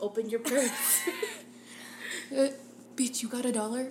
[0.00, 1.02] open your purse.
[2.32, 2.46] Uh,
[2.94, 3.90] bitch, you got a dollar?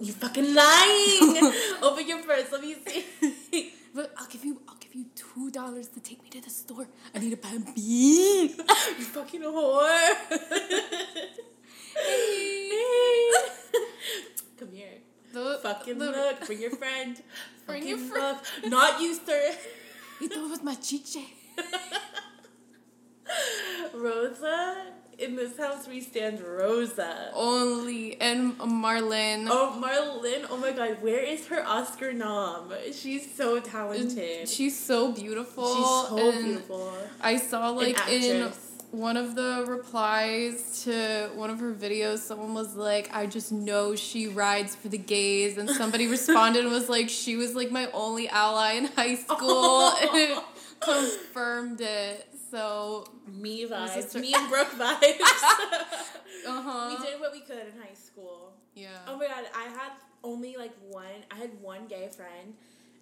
[0.00, 1.52] you fucking lying.
[1.82, 2.50] open your purse.
[2.50, 3.72] Let me see.
[3.94, 6.88] But I'll give you, I'll give you two dollars to take me to the store.
[7.14, 7.80] I need a puppy.
[7.80, 8.48] you
[9.14, 10.14] fucking whore.
[11.94, 13.30] hey.
[14.58, 14.98] Come here.
[15.32, 16.46] The, Fucking the- look.
[16.46, 17.16] Bring your friend.
[17.66, 18.38] Bring Fucking your friend.
[18.62, 18.70] look.
[18.70, 19.52] Not you, sir.
[20.20, 21.18] You thought it was my chiche.
[23.94, 24.92] Rosa.
[25.18, 27.32] In this house, we stand Rosa.
[27.34, 29.48] Only and Marlene.
[29.50, 30.46] Oh, Marlene.
[30.48, 32.72] Oh my god, where is her Oscar nom?
[32.92, 34.48] She's so talented.
[34.48, 35.66] She's so beautiful.
[35.74, 36.92] She's so and beautiful.
[37.20, 38.52] I saw like in
[38.92, 43.96] one of the replies to one of her videos, someone was like, I just know
[43.96, 45.58] she rides for the gays.
[45.58, 49.88] And somebody responded and was like, she was like my only ally in high school.
[50.00, 50.38] and it
[50.80, 52.24] confirmed it.
[52.50, 54.14] So, Me vibes.
[54.20, 55.20] Me and Brooke vibes.
[56.46, 56.96] uh huh.
[56.98, 58.52] we did what we could in high school.
[58.74, 58.88] Yeah.
[59.06, 59.92] Oh my god, I had
[60.24, 62.54] only like one, I had one gay friend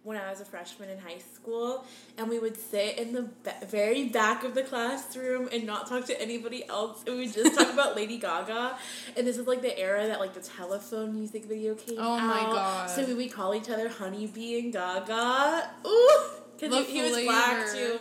[0.03, 1.85] when I was a freshman in high school,
[2.17, 6.07] and we would sit in the ba- very back of the classroom and not talk
[6.07, 8.77] to anybody else, and we would just talk about Lady Gaga.
[9.17, 12.23] And this is like the era that like the telephone music video came Oh out.
[12.27, 12.91] my God.
[12.91, 15.71] So we would call each other Honeybee and Gaga.
[15.87, 16.21] Ooh!
[16.59, 17.99] Because he, he was black too.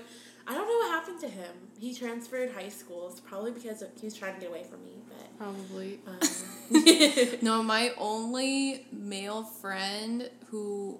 [0.47, 1.53] I don't know what happened to him.
[1.79, 5.38] He transferred high schools, probably because he was trying to get away from me, but.
[5.38, 5.99] Probably.
[6.07, 10.99] Um, No, my only male friend who,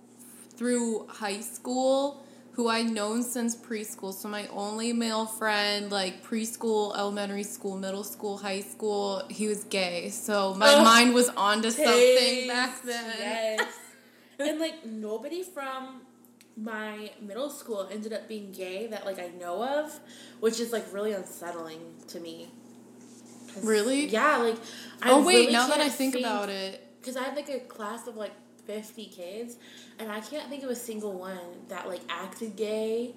[0.56, 2.24] through high school,
[2.54, 4.14] who I'd known since preschool.
[4.14, 9.64] So my only male friend, like preschool, elementary school, middle school, high school, he was
[9.66, 10.10] gay.
[10.10, 10.84] So my Ugh.
[10.84, 13.14] mind was onto something back then.
[13.20, 13.74] Yes.
[14.40, 16.02] and like nobody from
[16.58, 20.00] my middle school ended up being gay that like I know of,
[20.40, 22.50] which is like really unsettling to me.
[23.62, 24.08] Really?
[24.08, 24.58] Yeah, like
[25.02, 27.50] I oh wait, really now that I can't think about it, because I had like
[27.50, 28.34] a class of like
[28.66, 29.58] fifty kids,
[30.00, 31.38] and I can't think of a single one
[31.70, 33.16] that like acted gay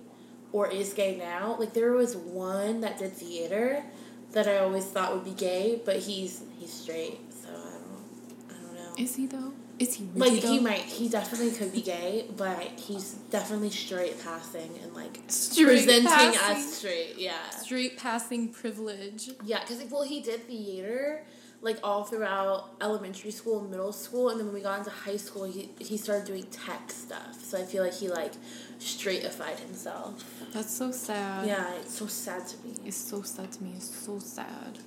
[0.53, 1.57] or is gay now.
[1.59, 3.85] Like there was one that did theater
[4.33, 8.63] that I always thought would be gay, but he's he's straight, so I don't I
[8.63, 8.95] don't know.
[9.03, 9.53] is he though?
[9.79, 14.71] Is he Like he might, he definitely could be gay, but he's definitely straight passing
[14.83, 16.57] and like Straight presenting passing.
[16.57, 17.15] as straight.
[17.19, 19.31] Yeah, straight passing privilege.
[19.45, 19.61] yeah.
[19.61, 21.23] Because well, he did theater
[21.61, 25.17] like all throughout elementary school, and middle school, and then when we got into high
[25.17, 27.43] school, he he started doing tech stuff.
[27.43, 28.33] So I feel like he like
[28.81, 30.25] straightified himself.
[30.53, 31.47] That's so sad.
[31.47, 32.75] Yeah, it's so sad to me.
[32.85, 33.73] It's so sad to me.
[33.77, 34.79] It's so sad.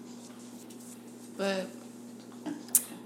[1.38, 1.68] But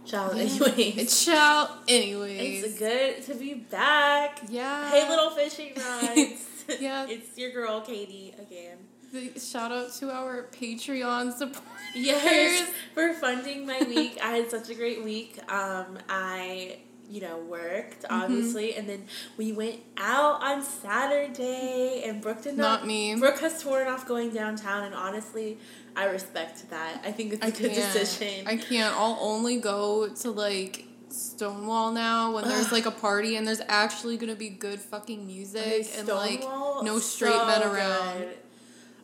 [0.05, 0.61] Child, anyways,
[0.97, 1.69] it's child.
[1.87, 4.39] Anyways, it's good to be back.
[4.49, 4.89] yeah.
[4.91, 6.45] Hey, little fishing rods.
[6.79, 7.07] Yeah.
[7.09, 8.77] it's your girl Katie again.
[9.11, 11.61] The- shout out to our Patreon supporters.
[11.95, 14.19] Yes, for funding my week.
[14.21, 15.39] I had such a great week.
[15.51, 16.77] Um, I,
[17.09, 18.13] you know, worked Mm-hmm.
[18.23, 19.05] obviously, and then
[19.37, 22.79] we went out on Saturday, and Brooke did not.
[22.81, 23.15] Not me.
[23.15, 25.57] Brooke has torn off going downtown, and honestly,
[25.95, 27.01] I respect that.
[27.05, 27.93] I think it's a I good can't.
[27.93, 28.47] decision.
[28.47, 28.93] I can't.
[28.95, 34.17] I'll only go to like Stonewall now when there's like a party and there's actually
[34.17, 38.17] gonna be good fucking music and like no straight so men around.
[38.19, 38.37] good.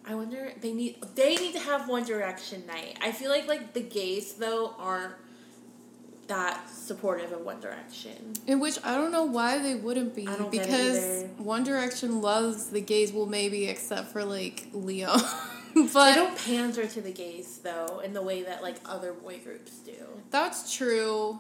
[0.05, 2.97] I wonder they need they need to have One Direction night.
[3.01, 5.13] I feel like like the gays though aren't
[6.27, 8.33] that supportive of One Direction.
[8.47, 11.23] In which I don't know why they wouldn't be I don't get it because.
[11.37, 13.11] One Direction loves the gays.
[13.13, 15.15] Well, maybe except for like Leo,
[15.75, 19.71] They don't pander to the gays though in the way that like other boy groups
[19.79, 19.93] do.
[20.29, 21.39] That's true.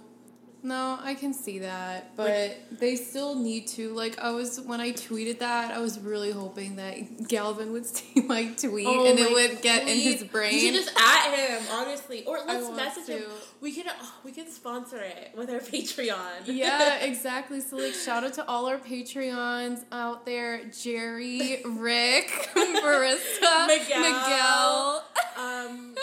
[0.63, 3.93] No, I can see that, but they still need to.
[3.93, 8.21] Like, I was when I tweeted that, I was really hoping that Galvin would see
[8.21, 10.53] my tweet and it Oh would get in his brain.
[10.53, 13.23] You should just at him, honestly, or let's message him.
[13.59, 16.43] We can oh, we can sponsor it with our Patreon.
[16.45, 17.59] yeah, exactly.
[17.61, 23.99] So, like, shout out to all our Patreons out there: Jerry, Rick, Marissa, Miguel.
[23.99, 25.03] Miguel.
[25.39, 25.95] um.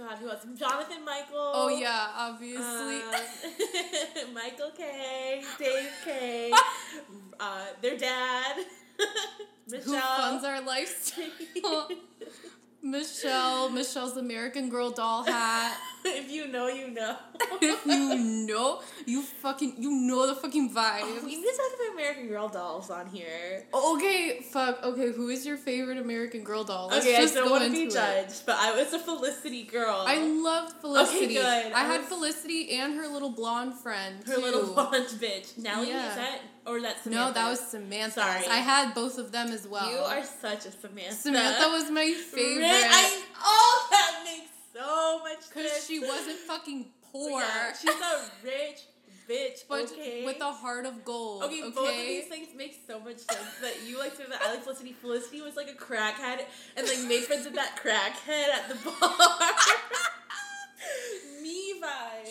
[0.00, 0.46] God, who else?
[0.58, 1.52] Jonathan Michael.
[1.52, 2.62] Oh yeah, obviously.
[2.62, 6.52] Um, Michael K, Dave K,
[7.40, 8.64] uh, their dad,
[9.68, 9.92] Michelle.
[9.92, 11.88] Who funds our lifestyle?
[12.82, 15.76] Michelle, Michelle's American Girl doll hat.
[16.04, 17.16] if you know, you know.
[17.60, 18.16] if you
[18.46, 21.00] know, you fucking, you know the fucking vibe.
[21.02, 23.64] Oh, we need to talk about American Girl dolls on here.
[23.74, 24.82] okay, fuck.
[24.82, 26.88] Okay, who is your favorite American Girl doll?
[26.88, 27.92] Let's okay, I just don't want to be it.
[27.92, 30.04] judged, but I was a Felicity girl.
[30.06, 31.24] I loved Felicity.
[31.26, 31.72] Okay, good.
[31.72, 34.24] I I had Felicity and her little blonde friend.
[34.26, 34.40] her too.
[34.40, 35.58] little blonde bitch.
[35.58, 36.08] Nellie, Yeah.
[36.10, 38.20] is that or that's No, that was Samantha.
[38.20, 38.46] Sorry.
[38.48, 39.90] I had both of them as well.
[39.90, 41.14] You are such a Samantha.
[41.14, 42.64] Samantha was my favorite.
[42.66, 47.40] I, oh, that makes so much because she wasn't fucking poor.
[47.40, 48.80] Yeah, she's a rich
[49.28, 49.64] bitch.
[49.68, 50.24] but okay.
[50.24, 51.44] with a heart of gold.
[51.44, 54.40] Okay, Okay, both of these things make so much sense that you like to that
[54.42, 54.92] I like Felicity.
[54.92, 56.40] Felicity was like a crackhead
[56.76, 59.10] and like made friends with that crackhead at the bar.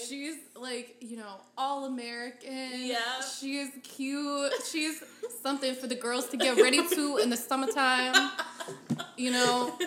[0.08, 2.72] She's like, you know, all American.
[2.76, 3.22] Yeah.
[3.22, 4.54] She is cute.
[4.72, 5.04] She's
[5.42, 8.32] something for the girls to get ready to in the summertime.
[9.18, 9.78] You know,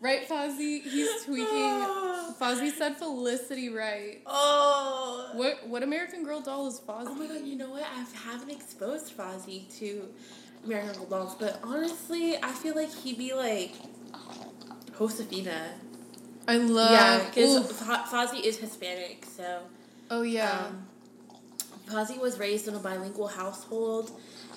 [0.00, 0.82] right, Fozzie?
[0.82, 1.46] He's tweaking.
[2.40, 4.20] Fozzie said Felicity right.
[4.26, 5.30] Oh.
[5.34, 7.06] What what American Girl doll is Fozzie?
[7.08, 7.82] Oh my god, you know what?
[7.82, 10.08] I haven't exposed Fozzie to
[10.64, 13.72] American Girl dolls, but honestly, I feel like he'd be like
[14.98, 15.74] Josefina.
[16.48, 16.90] I love.
[16.90, 17.72] yeah, because.
[17.82, 19.60] Fozzie is Hispanic, so.
[20.10, 20.66] oh yeah.
[20.66, 20.86] Um,
[21.88, 24.10] Fozzie was raised in a bilingual household,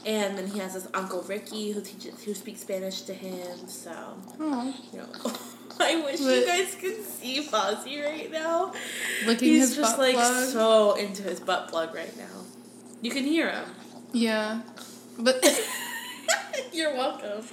[0.06, 3.68] and then he has his uncle Ricky who teaches who speaks Spanish to him.
[3.68, 3.92] So
[4.40, 5.08] oh, you know,
[5.80, 8.74] I wish you guys could see Fozzie right now.
[9.26, 10.48] licking He's his just butt like plug.
[10.48, 12.44] so into his butt plug right now.
[13.02, 13.66] You can hear him.
[14.12, 14.62] yeah,
[15.18, 15.44] but.
[16.74, 17.44] You're welcome.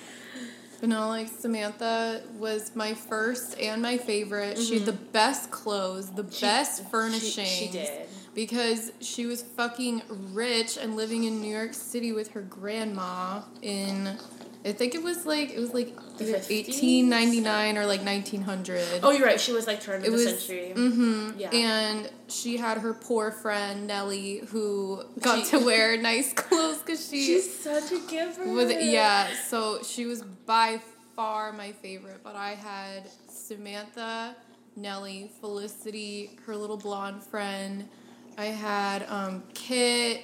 [0.81, 4.58] But no, like Samantha was my first and my favorite.
[4.58, 7.37] She had the best clothes, the best furnishings.
[7.37, 7.44] Mm-hmm.
[7.46, 8.08] She, she did.
[8.34, 10.02] Because she was fucking
[10.32, 14.19] rich and living in New York City with her grandma in
[14.66, 15.88] I think it was like it was like
[16.20, 16.50] either 50s?
[16.50, 19.00] 1899 or like 1900.
[19.02, 19.40] Oh, you're right.
[19.40, 20.72] She was like turn of it the was century.
[20.72, 21.50] hmm Yeah.
[21.54, 27.08] And she had her poor friend Nellie who got She- to wear nice clothes because
[27.08, 28.52] she She's such a giver.
[28.52, 30.80] with yeah, so she was by
[31.14, 32.20] far my favorite.
[32.24, 34.34] But I had Samantha,
[34.74, 37.88] Nellie, Felicity, her little blonde friend.
[38.36, 40.22] I had um, Kit,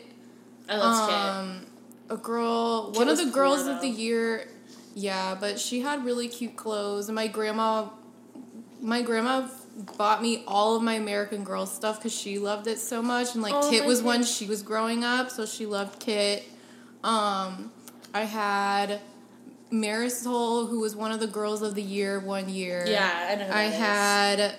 [0.68, 1.08] I love
[1.60, 1.68] Kit.
[2.12, 4.48] A girl, one of the girls of the year.
[4.94, 7.88] Yeah, but she had really cute clothes, and my grandma,
[8.80, 9.48] my grandma
[9.96, 13.42] bought me all of my American Girl stuff because she loved it so much, and
[13.42, 16.44] like Oh, Kit was when she was growing up, so she loved Kit.
[17.02, 17.72] Um,
[18.12, 19.00] I had
[19.72, 22.84] Marisol, who was one of the girls of the year one year.
[22.86, 23.44] Yeah, I know.
[23.46, 24.54] Who I had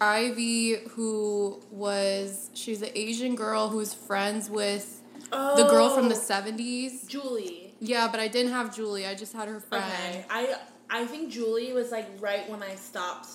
[0.00, 4.97] Ivy, who was she's an Asian girl who's friends with
[5.30, 7.06] the girl from the Oh, seventies.
[7.06, 7.74] Julie.
[7.80, 9.06] Yeah, but I didn't have Julie.
[9.06, 9.84] I just had her friend.
[9.84, 10.56] Okay, I
[10.90, 13.28] I think Julie was like right when I stopped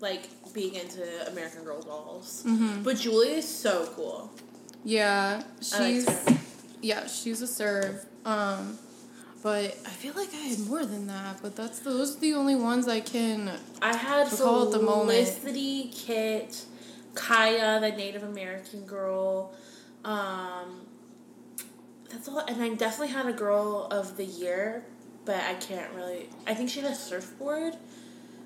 [0.00, 0.22] like
[0.52, 2.44] being into American Girl dolls.
[2.46, 2.82] Mm-hmm.
[2.82, 4.30] But Julie is so cool.
[4.84, 6.06] Yeah, she's
[6.82, 8.04] yeah, she's a serve.
[8.24, 8.78] Um,
[9.42, 11.38] but I feel like I had more than that.
[11.42, 13.50] But that's those are the only ones I can.
[13.80, 15.28] I had Recall at the moment.
[15.28, 16.64] Felicity, Kit,
[17.14, 19.54] Kaya, the Native American girl.
[20.04, 20.86] Um,
[22.14, 24.84] that's all, and I definitely had a girl of the year,
[25.24, 26.28] but I can't really.
[26.46, 27.74] I think she had a surfboard.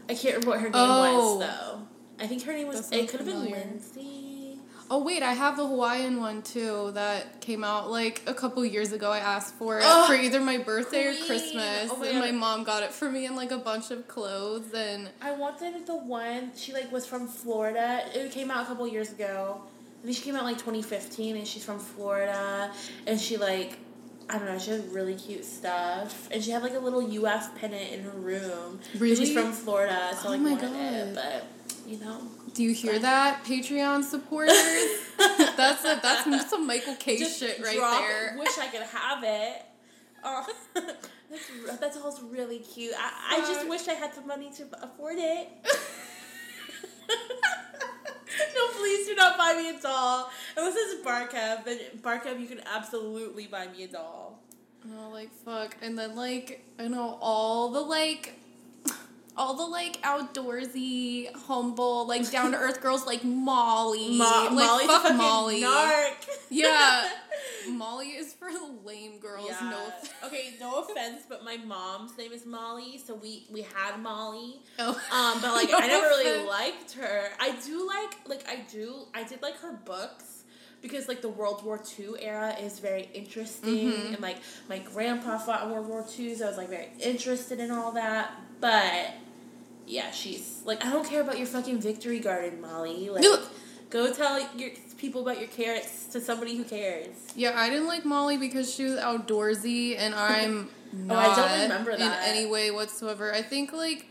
[0.09, 1.37] I can't remember what her name Oh.
[1.37, 1.83] was though.
[2.19, 2.91] I think her name was.
[2.91, 3.51] It could have been.
[3.51, 4.59] Lindsay.
[4.91, 8.91] Oh wait, I have the Hawaiian one too that came out like a couple years
[8.93, 9.11] ago.
[9.13, 11.23] I asked for it Oh, for either my birthday queen.
[11.23, 12.25] or Christmas, Oh my and God.
[12.25, 14.73] my mom got it for me in like a bunch of clothes.
[14.75, 18.03] And I wanted the one she like was from Florida.
[18.15, 19.61] It came out a couple years ago.
[20.01, 22.71] I think she came out like 2015, and she's from Florida,
[23.07, 23.79] and she like.
[24.31, 24.59] I don't know.
[24.59, 28.11] She has really cute stuff, and she had like a little UF pennant in her
[28.11, 28.79] room.
[28.99, 29.17] Really?
[29.17, 31.23] She's from Florida, so Oh like my wanted it, God.
[31.25, 31.45] but
[31.91, 32.21] you know,
[32.53, 34.53] do you hear that, Patreon supporters?
[35.57, 38.35] that's a, that's some Michael K Just shit right there.
[38.35, 38.39] it.
[38.39, 39.63] Wish I could have it.
[40.23, 42.93] Oh, that's that's all really cute.
[42.99, 45.49] I, I just wish I had the money to afford it.
[48.55, 50.31] no, please do not buy me a doll.
[50.57, 54.41] Unless it's Barkev, then Barkev, you can absolutely buy me a doll.
[54.87, 58.38] Oh, like fuck, and then like I know all the like.
[59.39, 64.19] All the like outdoorsy, humble, like down to earth girls like Molly.
[64.19, 65.63] Mo- like Molly's fuck Molly.
[65.63, 66.27] narc.
[66.51, 67.09] Yeah.
[67.71, 69.49] Molly is for the lame girls.
[69.51, 69.71] Yeah.
[69.71, 69.87] No.
[69.89, 70.13] offense.
[70.25, 74.61] okay, no offense, but my mom's name is Molly, so we we had Molly.
[74.79, 74.89] Oh.
[75.13, 77.29] Um, but like No I never really liked her.
[77.39, 80.45] I do like like I do I did like her books
[80.83, 84.13] because like the World War II era is very interesting Mhm.
[84.15, 87.61] and like my grandpa fought in World War II, so I was like very interested
[87.61, 88.33] in all that.
[88.61, 89.15] But
[89.89, 93.09] yeah, she's like I don't care about your fucking victory garden, Molly.
[93.11, 93.43] Like No.
[93.91, 97.09] go tell your people about your carrots to somebody who cares.
[97.35, 100.69] Yeah, I didn't like Molly because she was outdoorsy, and I'm
[101.11, 103.33] Oh, I not don't remember in any way whatsoever.
[103.33, 104.07] I think like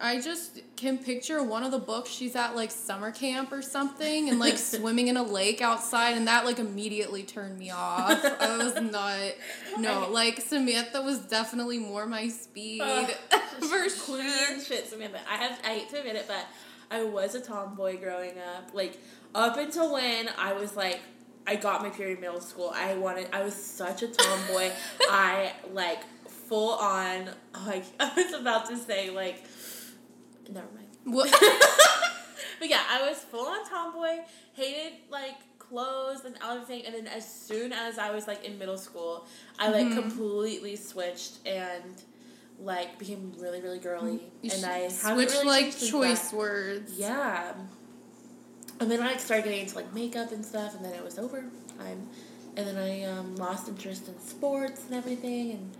[0.00, 4.30] I just can picture one of the books she's at like summer camp or something,
[4.30, 8.24] and like swimming in a lake outside, and that like immediately turned me off.
[8.40, 9.18] I was not
[9.78, 13.10] no like Samantha was definitely more my speed Ugh,
[13.60, 14.60] for Queen sure.
[14.60, 15.20] shit, Samantha.
[15.28, 16.46] I have I hate to admit it, but
[16.90, 18.70] I was a tomboy growing up.
[18.72, 18.98] Like
[19.34, 21.00] up until when I was like
[21.46, 22.72] I got my period in middle school.
[22.74, 24.70] I wanted I was such a tomboy.
[25.10, 27.28] I like full on
[27.66, 29.42] like I was about to say like
[30.52, 30.88] never mind.
[31.04, 31.30] What?
[32.60, 34.22] But yeah, I was full on tomboy,
[34.54, 38.78] hated like clothes and everything, and then as soon as I was like in middle
[38.78, 39.26] school,
[39.58, 39.94] I like Mhm.
[40.00, 41.82] completely switched and
[42.60, 46.36] like became really really girly, You and I haven't switch really like choice that.
[46.36, 46.92] words.
[46.96, 47.52] Yeah.
[48.80, 51.18] And then I like, started getting into like makeup and stuff, and then it was
[51.18, 51.44] over.
[51.80, 52.08] I'm,
[52.56, 55.70] and then I um, lost interest in sports and everything, and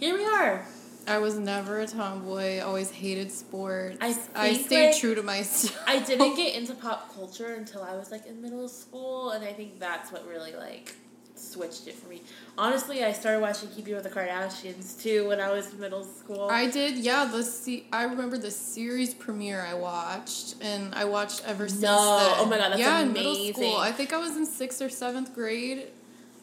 [0.00, 0.66] here we are.
[1.06, 2.60] I was never a tomboy.
[2.60, 3.98] Always hated sports.
[4.00, 5.82] I I stayed like, true to myself.
[5.86, 9.52] I didn't get into pop culture until I was like in middle school, and I
[9.52, 10.94] think that's what really like
[11.36, 12.22] switched it for me.
[12.56, 16.48] Honestly, I started watching Keeping with the Kardashians too when I was in middle school.
[16.50, 17.24] I did, yeah.
[17.24, 21.82] The se- I remember the series premiere I watched, and I watched ever since.
[21.82, 21.96] No.
[21.98, 22.34] Oh then.
[22.38, 23.76] Oh my God, that's yeah, in middle school.
[23.76, 25.88] I think I was in sixth or seventh grade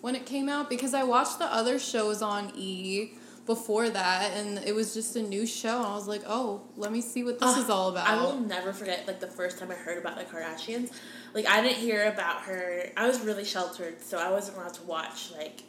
[0.01, 3.12] when it came out because I watched the other shows on E
[3.53, 6.89] before that, and it was just a new show, and I was like, oh, let
[6.89, 8.08] me see what this Ugh, is all about.
[8.08, 10.89] I will never forget like the first time I heard about the Kardashians.
[11.34, 12.86] Like I didn't hear about her.
[12.96, 15.63] I was really sheltered, so I wasn't allowed to watch like,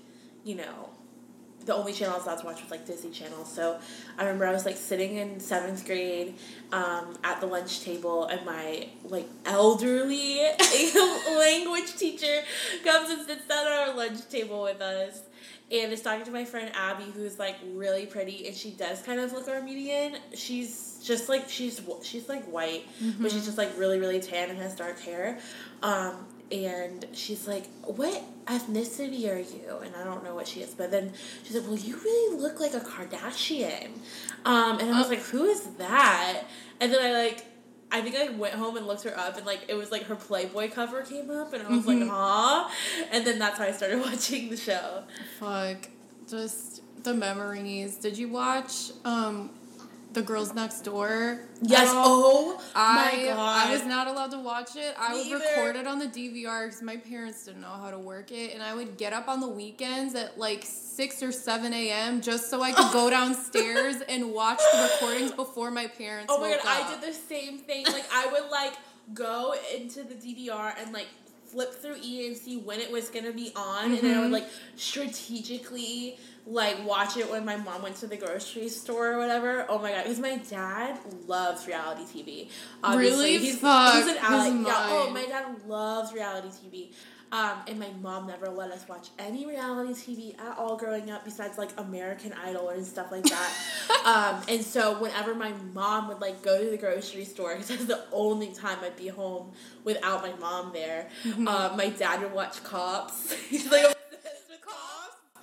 [0.45, 0.91] you know,
[1.67, 3.45] the only channel I was allowed to watch was like Disney Channel.
[3.45, 3.81] So
[4.17, 6.37] I remember I was like sitting in seventh grade
[6.71, 10.41] um, at the lunch table, and my like elderly
[11.37, 12.43] language teacher
[12.85, 15.23] comes and sits down at our lunch table with us.
[15.73, 19.19] And is talking to my friend Abby, who's like really pretty, and she does kind
[19.19, 20.17] of look Armenian.
[20.35, 22.85] She's just like she's she's like white,
[23.21, 25.39] but she's just like really really tan and has dark hair.
[25.83, 30.75] Um, and she's like, "What ethnicity are you?" And I don't know what she is,
[30.75, 31.13] but then
[31.43, 33.89] she's like, "Well, you really look like a Kardashian."
[34.45, 36.43] Um, and I was like, "Who is that?"
[36.81, 37.47] And then I like.
[37.93, 40.17] I think I went home and looked her up, and like it was like her
[40.17, 42.09] Playboy cover came up, and I was like, Mhm.
[42.11, 42.69] "Huh?"
[43.13, 45.05] And then that's how I started watching the show.
[45.39, 45.89] Fuck,
[46.29, 47.97] just the memories.
[47.97, 49.51] Did you watch um,
[50.13, 51.41] The Girls Next Door?
[51.63, 51.89] Yes.
[51.91, 53.69] Oh I my god.
[53.69, 54.95] I was not allowed to watch it.
[54.99, 55.45] I Me would either.
[55.57, 58.63] record it on the DVR because my parents didn't know how to work it, and
[58.63, 62.21] I would get up on the weekends at like six or seven a.m.
[62.21, 66.27] just so I could go downstairs and watch the recordings before my parents.
[66.35, 67.85] Oh my god, woke I did the same thing.
[67.87, 68.75] Like I would like
[69.15, 71.07] go into the DVR and like
[71.53, 74.31] flip through E and see when it was gonna be on, and then I would
[74.31, 74.33] Mhm.
[74.33, 79.65] like strategically like watch it when my mom went to the grocery store or whatever.
[79.69, 82.49] Oh my god, because my dad loves reality TV.
[82.83, 83.39] Obviously, Really?
[83.39, 84.49] he's Fuck he's an ally.
[84.49, 86.93] Yeah, oh my dad loves reality TV.
[87.33, 91.25] Um, and my mom never let us watch any reality TV at all growing up,
[91.25, 93.53] besides like American Idol and stuff like that.
[94.05, 97.87] um, and so whenever my mom would like go to the grocery store, because that's
[97.87, 101.49] the only time I'd be home without my mom there, Mm-hmm.
[101.49, 103.33] uh, my dad would watch Cops.
[103.49, 103.97] He's like Cops.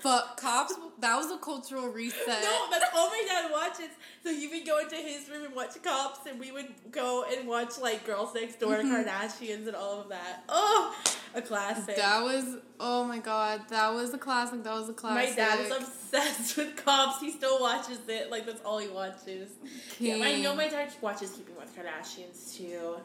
[0.01, 0.73] Fuck cops.
[0.99, 2.27] That was a cultural reset.
[2.27, 3.89] No, that's all my dad watches.
[4.23, 7.47] So he would go into his room and watch Cops, and we would go and
[7.47, 9.05] watch like Girls Next Door, Mhm.
[9.05, 10.43] Kardashians, and all of that.
[10.49, 10.95] Oh,
[11.35, 11.95] a classic.
[11.95, 14.63] That was oh my god, that was a classic.
[14.63, 15.29] That was a classic.
[15.29, 17.21] my dad is obsessed with Cops.
[17.21, 18.29] He still watches it.
[18.29, 19.49] Like that's all he watches.
[19.99, 22.97] Yeah, I know my dad watches Keeping with Kardashians too.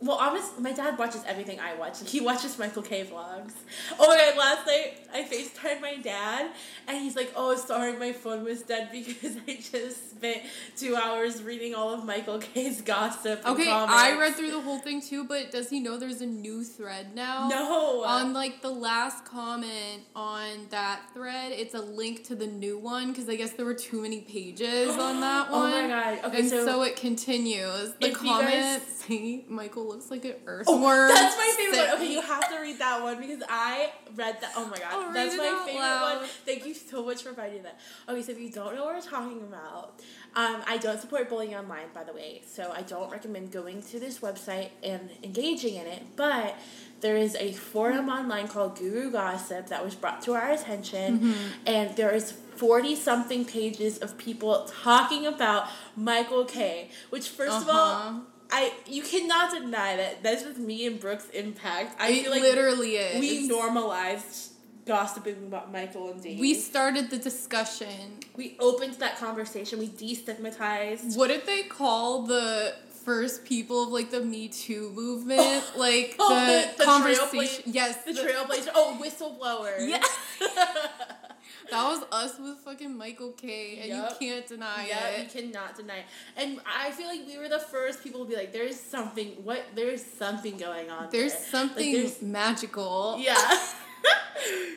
[0.00, 2.08] Well, honest, my dad watches everything I watch.
[2.08, 3.52] He watches Michael K vlogs.
[3.98, 4.36] Oh my god!
[4.38, 6.50] Last night I Facetimed my dad,
[6.86, 10.42] and he's like, "Oh, sorry, my phone was dead because I just spent
[10.76, 14.78] two hours reading all of Michael K's gossip." Okay, comments." I read through the whole
[14.78, 17.48] thing too, but does he know there's a new thread now?
[17.48, 18.04] No.
[18.04, 23.08] On like the last comment on that thread, it's a link to the new one
[23.10, 25.72] because I guess there were too many pages on that Oh one.
[25.72, 26.24] my god!
[26.26, 27.94] Okay, and so, so, it continues.
[28.00, 31.08] The If you comment guys- Michael looks like an Oh, earthworm.
[31.08, 31.96] that's my favorite one.
[31.96, 34.52] Okay, you have to read that one because I read that.
[34.56, 36.18] Oh my god, I'll that's my favorite loud.
[36.20, 36.28] one.
[36.46, 37.78] Thank you so much for finding that.
[38.08, 40.00] Okay, so if you don't know what we're talking about,
[40.36, 42.42] um, I don't support bullying online, by the way.
[42.46, 46.02] So I don't recommend going to this website and engaging in it.
[46.16, 46.56] But
[47.00, 51.34] there is a forum online called Guru Gossip that was brought to our attention, Mm-hmm.
[51.66, 52.34] and there is.
[52.58, 58.18] 40 something pages of people talking about Michael K, which first of all, Uh-huh.
[58.50, 62.00] I you cannot deny that that's just me and Brooke's impact.
[62.00, 63.20] I it feel like literally is.
[63.20, 64.52] we normalized
[64.86, 66.40] gossiping about Michael and Dave.
[66.40, 68.20] We started the discussion.
[68.36, 69.78] we opened that conversation.
[69.78, 71.16] We destigmatized.
[71.16, 72.74] What did they call the
[73.04, 75.64] first people of like the Me Too movement?
[75.76, 77.64] Like Oh, the, the- the conversation.
[77.72, 78.70] Yes, The trailblazer.
[78.74, 79.86] Oh, whistleblower.
[79.86, 80.08] Yes.
[81.70, 84.16] That was us with fucking Michael K, and Yup.
[84.20, 85.12] you can't deny Yeah, it.
[85.18, 86.04] Yeah, you cannot deny it.
[86.36, 89.62] And I feel like we were the first people to be like, there's something, what,
[89.74, 91.42] there's something going on There's there.
[91.42, 93.16] something Like, there's- magical.
[93.18, 93.36] Yeah.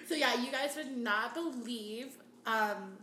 [0.07, 2.07] so yeah, you guys would not believe
[2.45, 2.97] um,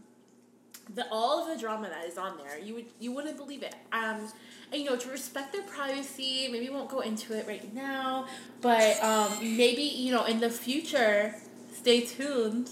[0.95, 2.59] the all of the drama that is on there.
[2.59, 3.75] You would you wouldn't believe it.
[3.93, 4.29] Um,
[4.73, 6.49] and you know to respect their privacy.
[6.51, 8.27] Maybe we won't go into it right now,
[8.61, 11.35] but um, maybe you know in the future,
[11.75, 12.69] stay tuned.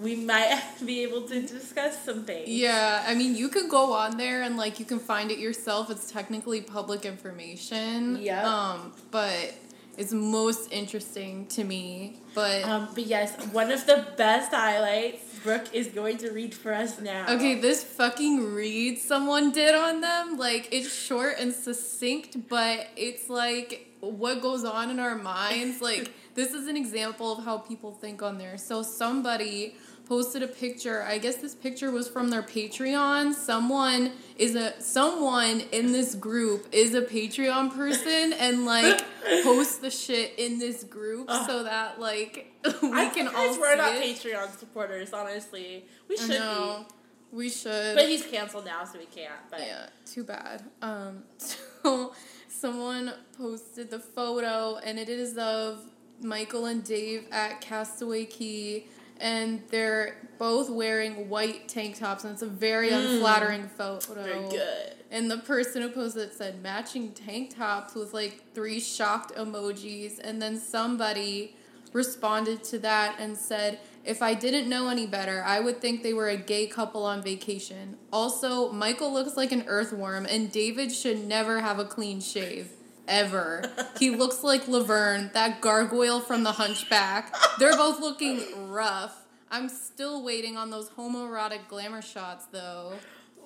[0.00, 2.48] We might be able to discuss some things.
[2.48, 5.90] Yeah, I mean, you can go on there and like you can find it yourself.
[5.90, 8.16] It's technically public information.
[8.22, 8.44] Yep.
[8.44, 9.54] Um, but
[9.98, 12.20] it's most interesting to me.
[12.34, 16.72] But Um, but yes, one of the best highlights Brooke is going to read for
[16.72, 17.26] us now.
[17.34, 23.28] okay, this fucking read someone did on them, like it's short and succinct, but it's
[23.28, 25.80] like what goes on in our minds.
[25.82, 28.56] Like this is an example of how people think on there.
[28.58, 29.74] So somebody
[30.10, 31.04] posted a picture.
[31.04, 33.32] I guess this picture was from their Patreon.
[33.32, 39.00] Someone is a someone in this group is a Patreon person and like
[39.44, 41.46] posts the shit in this group Ugh.
[41.46, 42.52] so that like
[42.82, 44.02] we I'm can all we're not it.
[44.02, 45.84] Patreon supporters, honestly.
[46.08, 46.86] We I should know.
[47.30, 47.94] We should.
[47.94, 49.32] But he's canceled now, so we can't.
[49.48, 50.64] But Yeah, too bad.
[50.82, 52.12] Um, so
[52.48, 55.84] someone posted the photo, and it is of
[56.20, 58.86] Michael and Dave at Castaway Cay,
[59.20, 63.14] and they're both wearing white tank tops, and it's a very Mm.
[63.14, 64.22] unflattering photo.
[64.22, 64.94] very good.
[65.10, 70.18] And the person who posted it said matching tank tops with like three shocked emojis,
[70.22, 71.56] and then somebody
[71.92, 76.14] responded to that and said, if I didn't know any better, I would think they
[76.14, 77.98] were a gay couple on vacation.
[78.12, 82.68] Also, Michael looks like an earthworm, and David should never have a clean shave.
[83.10, 83.64] Ever.
[83.98, 87.34] he looks like Laverne, that gargoyle from the hunchback.
[87.58, 89.26] They're both looking rough.
[89.50, 92.94] I'm still waiting on those homoerotic glamour shots, though.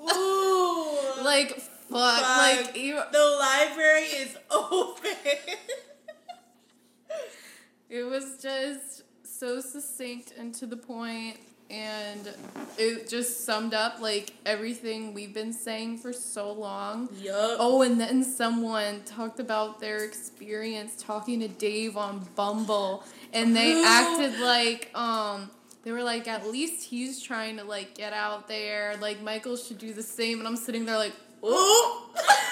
[0.03, 0.99] Ooh.
[1.25, 2.21] Like, fuck.
[2.21, 2.67] Fuck.
[2.67, 5.11] Like, you, the library is open.
[7.88, 11.38] it was just so succinct and to the point,
[12.79, 17.09] it just summed up, like, everything we've been saying for so long.
[17.17, 17.57] yup.
[17.59, 23.83] Oh, and then someone talked about their experience talking to Dave on Bumble, and they
[23.87, 25.51] acted like um
[25.83, 29.79] they were like at least he's trying to like get out there, like Michael should
[29.79, 31.13] do the same, and I'm sitting there like,
[31.45, 31.93] Ooh.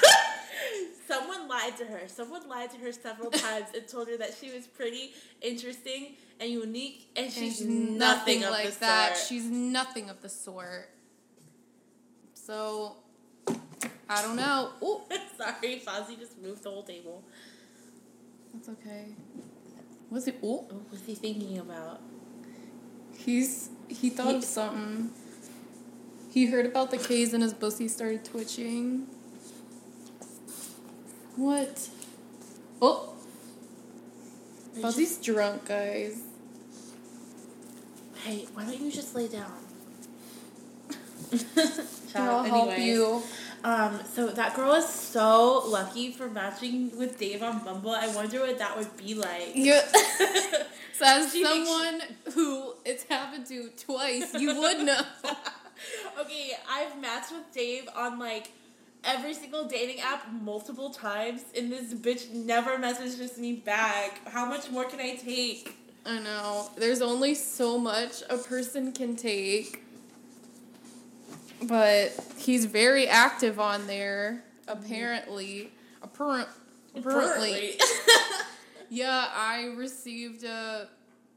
[1.53, 2.09] Someone lied to her.
[2.09, 6.51] Someone lied to her several times and told her that she was pretty interesting and
[6.51, 9.17] unique, and she's, she's nothing, nothing of like the that.
[9.17, 9.29] sort.
[9.29, 10.89] She's nothing of the sort.
[12.35, 12.97] So
[14.09, 14.71] I don't know.
[14.83, 15.03] Oh,
[15.39, 17.23] Sorry, Fozzie just moved the whole table.
[18.55, 19.07] that's okay.
[20.11, 20.37] Was it?
[20.43, 22.01] Oh, What was he thinking about?
[23.17, 25.11] He's he thought He- of something.
[26.31, 29.07] He heard about the K's and his pussy started twitching.
[31.37, 31.89] What?
[32.81, 33.15] Oh,
[34.77, 36.21] Fozzie's drunk, guys.
[38.25, 39.53] Hey, why don't you just lay down?
[42.15, 43.23] I'll help you.
[43.65, 47.93] Um, so that girl is so lucky for matching with Dave on Bumble.
[47.93, 49.53] I wonder what that would be like.
[49.55, 49.81] Yeah.
[50.93, 52.03] so as She someone
[52.35, 55.01] who it's happened to twice, you would know.
[56.21, 58.51] okay, I've matched with Dave on like
[59.05, 64.27] every single dating app multiple times, and this bitch never messages me back.
[64.29, 65.77] How much more can I take?
[66.05, 66.71] I know.
[66.77, 69.83] There's only so much a person can take.
[71.63, 75.71] But he's very active on there, apparently.
[76.03, 76.49] Apparent,
[76.97, 77.79] apparently.
[78.95, 80.87] Yeah, I received a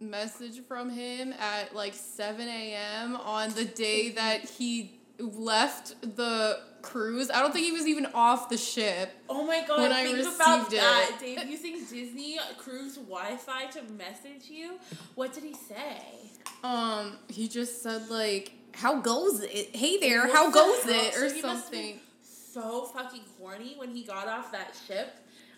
[0.02, 3.16] message from him at like 7 a.m.
[3.16, 7.30] on the day that he left the cruise.
[7.32, 9.12] I don't think he was even off the ship.
[9.30, 11.12] Oh my god, When I think about received that.
[11.22, 11.38] it.
[11.38, 14.80] Dave using Disney Cruise Wi Fi to message you.
[15.16, 15.98] What did he say?
[16.64, 19.76] Um, he just said like, "How goes it?
[19.76, 20.94] Hey there, What how goes hell?
[20.94, 22.00] it?" or So he must have something.
[22.24, 25.16] So fucking horny when he got off that ship.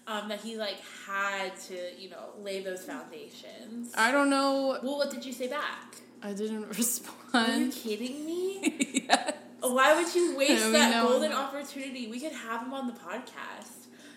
[0.10, 3.92] Um, that he like had to, you know, lay those foundations.
[3.94, 4.80] I don't know.
[4.82, 5.98] well, what did you say back?
[6.24, 7.18] I didn't respond.
[7.34, 9.06] Are you kidding me?
[9.10, 9.34] yes.
[9.73, 12.08] Why would you waste that golden opportunity?
[12.08, 13.73] We could have him on the podcast.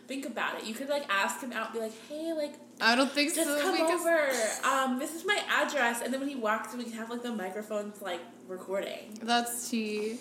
[0.07, 0.65] Think about it.
[0.65, 3.61] You could like ask him out, be like, "Hey, like, I don't think just so.
[3.63, 4.69] come because- over.
[4.69, 7.23] Um, this is my address." And then when he walks, in, we can have like
[7.23, 9.17] the microphones like recording.
[9.23, 10.19] That's tea.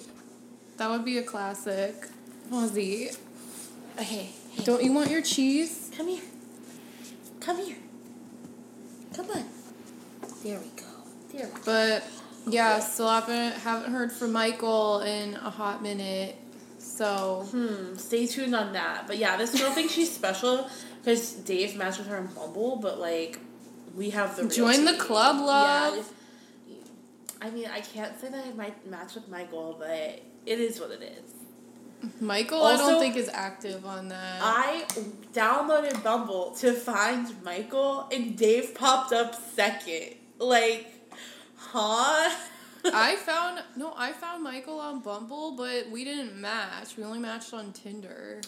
[0.78, 1.96] That would be a classic.
[2.52, 3.16] Fozzie,
[4.00, 4.04] Okay,
[4.56, 5.92] hey, don't you want your cheese?
[5.96, 6.24] come here.
[7.40, 7.78] Come here.
[9.16, 9.46] Come on.
[10.44, 10.86] There we go.
[11.34, 11.60] There we go.
[11.66, 12.04] But
[12.48, 16.36] Yeah, still haven't haven't heard from Michael in a hot minute.
[16.78, 17.96] So Hmm.
[17.96, 19.06] Stay tuned on that.
[19.08, 20.70] But yeah, this girl thinks she's special
[21.04, 23.40] because Dave matched with her in Bumble, but like
[23.96, 25.96] we have the Join the club, love.
[26.68, 26.76] Yeah,
[27.42, 30.92] I mean, I can't say that I might match with Michael, but it is what
[30.92, 31.34] it is.
[32.22, 34.40] Michael, I don't think is active on that.
[34.42, 34.86] I
[35.34, 40.16] downloaded Bumble to find Michael, and Dave popped up second.
[40.38, 40.88] Like,
[41.60, 42.36] huh?
[42.86, 46.96] I found no, I found Michael on Bumble, but we didn't match.
[46.98, 48.42] We only matched on Tinder.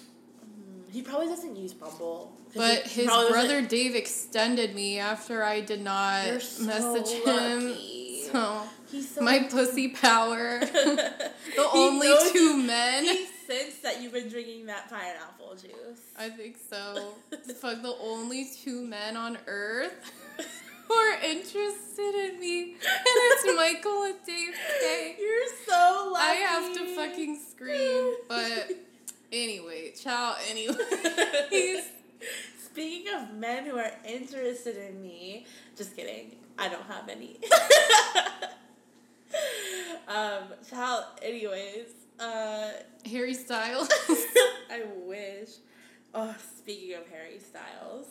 [0.91, 2.37] he probably doesn't use Bumble.
[2.55, 8.21] But his probably doesn't- brother Dave extended me after I did not so message lucky.
[8.21, 8.29] him.
[8.31, 10.59] So He's so my pussy power.
[10.59, 11.21] the
[11.53, 13.03] He only two men.
[13.05, 15.99] He sensed that you've been drinking that pineapple juice.
[16.17, 17.13] I think so.
[17.59, 19.91] Fuck the only two men on earth
[20.91, 22.73] are interested in me.
[22.73, 25.15] And it's Michael and Dave K.
[25.19, 26.25] You're so lucky.
[26.25, 28.13] I have to fucking scream.
[28.27, 28.71] But
[29.31, 30.75] anyway, ciao anyway.
[32.57, 36.35] Speaking of men who are interested in me, just kidding.
[36.57, 37.37] I don't have any.
[40.07, 41.05] um, child.
[41.21, 41.87] Anyways,
[42.19, 42.71] uh,
[43.09, 43.89] Harry Styles.
[44.69, 45.49] I wish.
[46.13, 48.07] Oh, speaking of Harry Styles,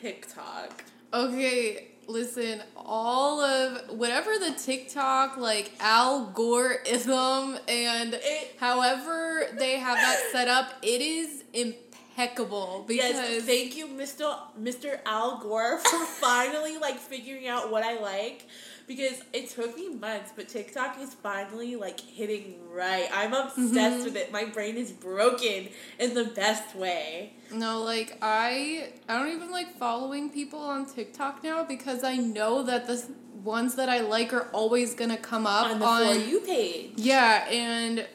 [0.00, 0.84] TikTok.
[1.14, 9.76] Okay, listen, all of whatever the TikTok like Al Gore ism and It- however they
[9.78, 14.36] have that set up, it is impeccable because yes, thank you, Mr.
[14.60, 14.98] Mr.
[15.06, 18.48] Al Gore, for finally like figuring out what I like.
[18.86, 23.08] Because it took me months, but TikTok is finally like hitting right.
[23.14, 24.04] I'm obsessed Mhm.
[24.04, 24.30] with it.
[24.30, 25.68] My brain is broken
[25.98, 27.32] in the best way.
[27.50, 32.62] no, like I I don't even like following people on TikTok now because I know
[32.64, 33.02] that the
[33.42, 36.92] ones that I like are always gonna come up on the For You page.
[36.96, 38.06] Yeah, and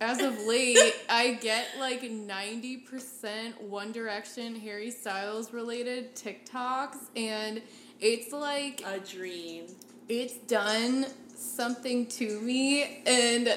[0.00, 7.62] as of late, I get like 90% One Direction Harry Styles related TikToks, and
[8.04, 9.64] it's like, A dream.
[10.08, 13.48] it's done something to me, and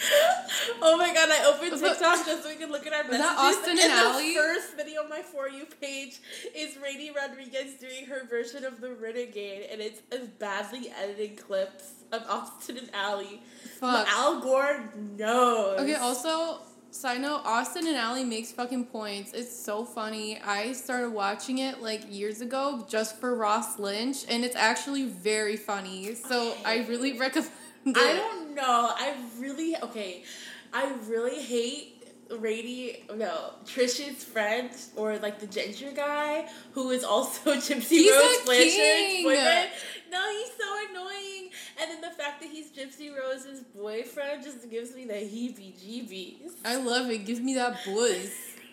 [0.80, 3.18] oh my god, I opened TikTok just so we can look at our messages.
[3.18, 4.22] that Austin and and Ally?
[4.22, 6.20] the first video on my For You page
[6.54, 11.92] is Raini Rodriguez doing her version of the Renegade, and it's as badly edited clips
[12.12, 13.40] of Austin and Ally.
[13.80, 14.06] But.
[14.08, 15.80] Al Gore knows.
[15.80, 19.32] Okay, also, side note, Austin and Ally makes fucking points.
[19.32, 20.40] It's so funny.
[20.40, 25.56] I started watching it like years ago just for Ross Lynch, and it's actually very
[25.56, 26.14] funny.
[26.14, 27.50] So I really recommend
[27.86, 27.96] it.
[27.96, 28.92] I don't know.
[28.94, 30.24] I really okay.
[30.72, 31.98] I really hate
[32.30, 33.04] Rady.
[33.14, 39.24] No, Trisha's friend or like the ginger guy who is also Gypsy He's Rose Blanchard's
[39.24, 39.70] boyfriend.
[40.10, 41.47] No, he's so annoying.
[41.80, 46.52] And then the fact that he's Gypsy Rose's boyfriend just gives me the heebie-jeebies.
[46.64, 47.24] I love it.
[47.24, 48.30] Gives me that buzz.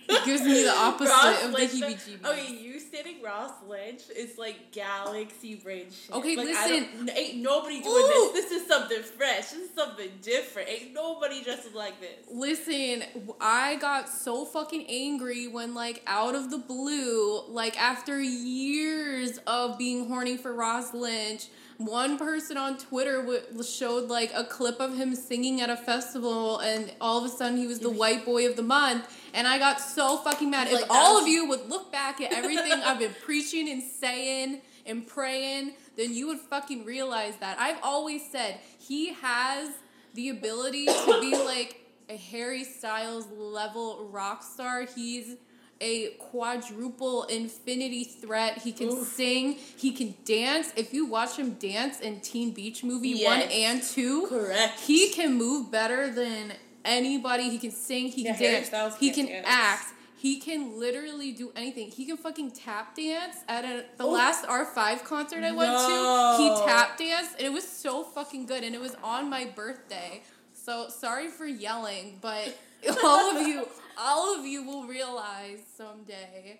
[0.07, 2.25] It gives me the opposite Ross of the Lynch- heebie-jeebies.
[2.25, 6.15] Okay, you stating Ross Lynch is like galaxy brain shit.
[6.15, 7.09] Okay, like, I listen.
[7.15, 8.31] ain't nobody doing Ooh.
[8.33, 8.49] this.
[8.49, 9.49] This is something fresh.
[9.49, 10.69] This is something different.
[10.69, 12.17] Ain't nobody dressing like this.
[12.31, 13.03] Listen,
[13.41, 19.77] I got so fucking angry when, like, out of the blue, like, after years of
[19.77, 24.95] being horny for Ross Lynch, one person on Twitter w- showed, like, a clip of
[24.95, 28.47] him singing at a festival, and all of a sudden he was the white boy
[28.47, 30.71] of the month, and I got so fucking mad.
[30.71, 33.83] Like, if all that's- of you would look back at everything I've been preaching and
[33.83, 37.59] saying and praying, then you would fucking realize that.
[37.59, 39.69] I've always said he has
[40.13, 44.83] the ability to be like a Harry Styles level rock star.
[44.83, 45.35] He's
[45.81, 48.59] a quadruple infinity threat.
[48.59, 49.07] He can Oof.
[49.07, 50.71] sing, he can dance.
[50.75, 53.43] If you watch him dance in Teen Beach Movie Yes.
[53.43, 54.79] 1 and 2, Correct.
[54.81, 57.49] he can move better than anybody.
[57.49, 59.45] He can sing, he can dance, he can't dance.
[59.49, 59.91] act.
[60.17, 61.91] He can literally do anything.
[61.91, 66.38] He can fucking tap dance at a, the last R5 concert I went to.
[66.41, 70.23] He tap danced and it was so fucking good and it was on my birthday.
[70.53, 72.57] So sorry for yelling, but
[73.03, 76.60] all of you all of you will realize someday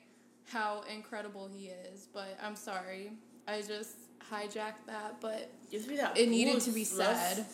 [0.52, 2.08] how incredible he is.
[2.14, 3.12] But I'm sorry.
[3.48, 3.96] I just
[4.32, 6.18] hijacked that, but Gives me that.
[6.18, 7.46] it needed to be said.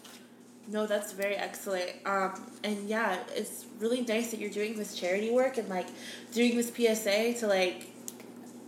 [0.68, 1.92] No, that's very excellent.
[2.06, 5.88] Um, and yeah, it's really nice that you're doing this charity work and like
[6.34, 7.88] doing this PSA to like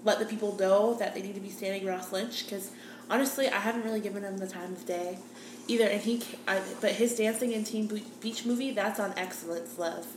[0.04, 2.72] let the people know that they need to be standing Ross Lynch because
[3.10, 5.18] honestly, I haven't really given him the time of day
[5.68, 5.86] either.
[5.86, 10.08] And he, I, but his dancing in Teen Beach movie, that's on excellence, love.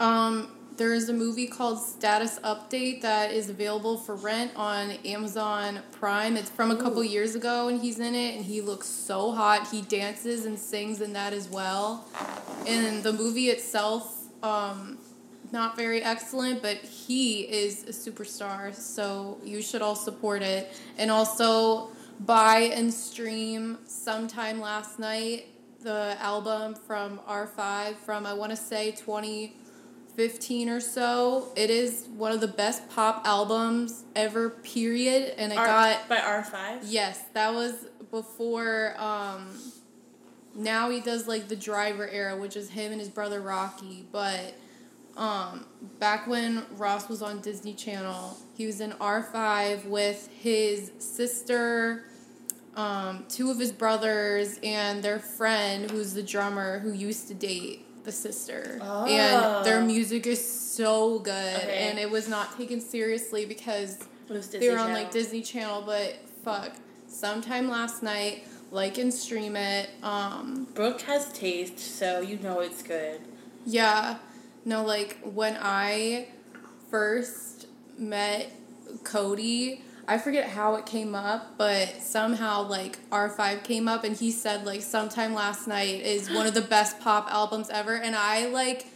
[0.00, 5.80] Um, there is a movie called Status Update that is available for rent on Amazon
[5.90, 6.36] Prime.
[6.36, 7.06] It's from a couple Ooh.
[7.06, 9.68] years ago, and he's in it, and he looks so hot.
[9.72, 12.06] He dances and sings in that as well.
[12.64, 14.98] And the movie itself, um,
[15.50, 20.72] not very excellent, but he is a superstar, so you should all support it.
[20.96, 25.46] And also buy and stream sometime last night
[25.80, 28.90] the album from R5 from I want to say
[30.18, 31.48] 2015 or so.
[31.54, 36.18] It is one of the best pop albums ever period and it R- got by
[36.18, 36.82] R five.
[36.84, 38.94] Yes, that was before.
[38.98, 39.46] Um,
[40.56, 44.06] now he does like the driver era, which is him and his brother Rocky.
[44.10, 44.54] But
[45.16, 45.66] um,
[46.00, 52.06] back when Ross was on Disney Channel, he was in R five with his sister,
[52.74, 57.84] um, two of his brothers, and their friend, who's the drummer who used to date
[58.08, 58.78] the sister.
[58.82, 59.84] And their Oh.
[59.84, 61.88] music is so good, Okay.
[61.90, 64.92] and it was not taken seriously because they were on Channel.
[64.94, 66.72] like Disney Channel, but fuck.
[67.06, 69.90] Sometime last night, like and stream it.
[70.02, 73.20] Um, Brooke has taste, so you know it's good.
[73.66, 74.16] yeah,
[74.64, 76.28] no, like when I
[76.90, 77.66] first
[77.98, 78.50] met
[79.04, 84.30] Cody, I forget how it came up, but somehow like R5 came up and he
[84.30, 88.46] said like sometime last night is one of the best pop albums ever and I
[88.46, 88.86] like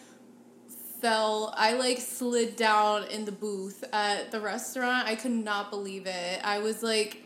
[1.03, 5.07] fell I like slid down in the booth at the restaurant.
[5.07, 6.41] I could not believe it.
[6.43, 7.23] I was like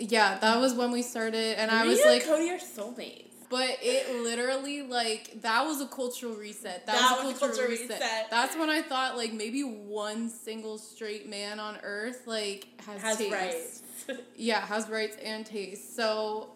[0.00, 3.23] yeah, that was when we started and I Me was like Cody are soulmates.
[3.54, 6.86] But it literally like that was a cultural reset.
[6.86, 7.88] That, That was a cultural, reset.
[8.00, 8.30] reset.
[8.30, 13.16] That's when I thought like maybe one single straight man on earth like has, Has
[13.18, 13.32] taste.
[13.32, 13.82] rights.
[14.36, 15.94] Yeah, has rights and taste.
[15.94, 16.50] So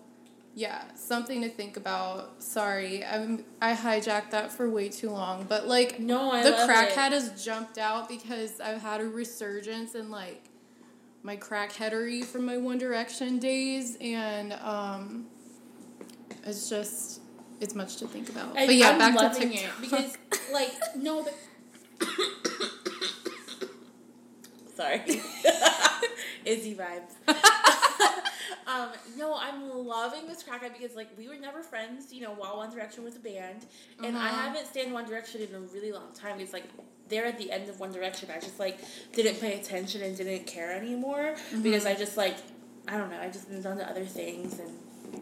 [0.57, 2.43] yeah, something to think about.
[2.43, 5.47] Sorry, I'm I hijacked that for way too long.
[5.49, 7.13] But like no, I the crackhead it.
[7.13, 10.43] has jumped out because I've had a resurgence in like
[11.23, 15.27] my crackheadery from my One Direction days, and um,
[16.45, 17.21] it's just
[17.61, 18.57] it's much to think about.
[18.57, 20.17] I, but yeah, I'm back to TikTok because,
[20.53, 21.23] like, no.
[21.23, 21.33] The...
[24.77, 25.01] Sorry,
[26.45, 27.17] Izzy vibes.
[28.69, 32.13] um, no, I'm loving this crackhead because, like, we were never friends.
[32.13, 33.67] You know, while One Direction was a band,
[34.05, 34.43] and I Uh-huh.
[34.43, 36.39] haven't stayed One Direction in a really long time.
[36.39, 36.65] It's like
[37.09, 38.31] they're at the end of One Direction.
[38.31, 38.79] I just like
[39.13, 42.37] didn't pay attention and didn't care anymore because I just like
[42.87, 43.21] I don't know.
[43.21, 44.71] I just moved on to other things and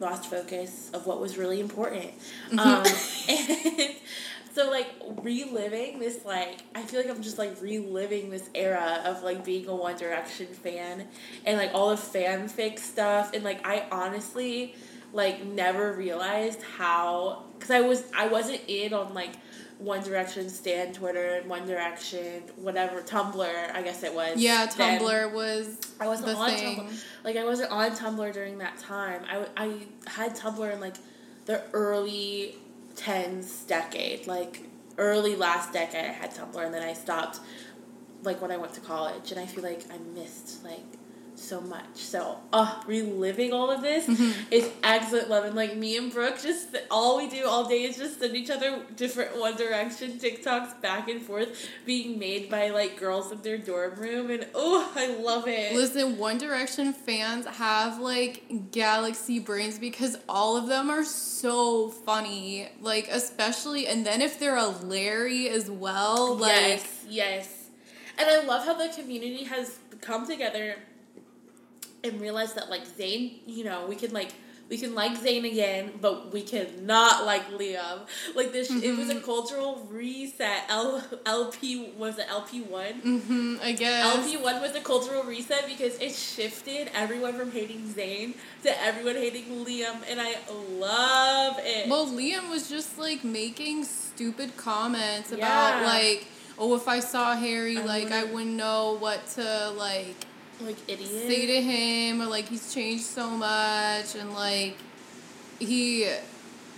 [0.00, 2.10] lost focus of what was really important.
[2.52, 2.84] Um,
[3.28, 3.90] and
[4.54, 4.88] so like
[5.22, 9.68] reliving this like I feel like I'm just like reliving this era of like being
[9.68, 11.06] a One Direction fan
[11.44, 14.74] and like all the fanfic stuff and like I honestly
[15.12, 19.32] like never realized how because I was I wasn't in on like
[19.78, 25.00] One Direction Stan Twitter and One Direction whatever Tumblr I guess it was Yeah, then.
[25.00, 26.78] Tumblr was I wasn't on thing.
[26.80, 27.04] Tumblr.
[27.24, 29.22] Like I wasn't on Tumblr during that time.
[29.30, 30.96] I I had Tumblr in like
[31.46, 32.56] the early
[32.96, 34.62] tens decade, like
[34.98, 36.06] early last decade.
[36.06, 37.40] I had Tumblr, and then I stopped,
[38.22, 40.84] like when I went to college, and I feel like I missed like
[41.38, 41.94] so much.
[41.94, 44.08] So, uh, reliving all of this
[44.50, 45.44] is excellent love.
[45.44, 48.50] And like me and Brooke, just all we do all day is just send each
[48.50, 53.58] other different One Direction TikToks back and forth, being made by like girls in their
[53.58, 55.74] dorm room, and oh, I love it.
[55.74, 62.68] Listen, One Direction fans have like galaxy brains because all of them are so funny.
[62.80, 67.62] Like, especially, and then if they're a Larry as well, like, yes, yes.
[68.18, 70.76] And I love how the community has come together
[72.06, 74.32] and realized that like Zayn, you know, we can like
[74.68, 78.00] we can like Zayn again, but we cannot like Liam.
[78.34, 80.64] Like this, it was a cultural reset.
[80.68, 82.94] L, LP was it LP one?
[82.94, 84.16] hmm I guess.
[84.16, 89.14] LP one was a cultural reset because it shifted everyone from hating Zayn to everyone
[89.14, 90.34] hating Liam, and I
[90.80, 91.88] love it.
[91.88, 95.36] Well, Liam was just like making stupid comments Yeah.
[95.38, 96.26] about like,
[96.58, 100.26] oh, if I saw Harry, I like I wouldn't- wouldn't know what to like
[100.60, 101.10] like idiot.
[101.10, 104.76] say to him, or like he's changed so much, and like
[105.58, 106.08] he,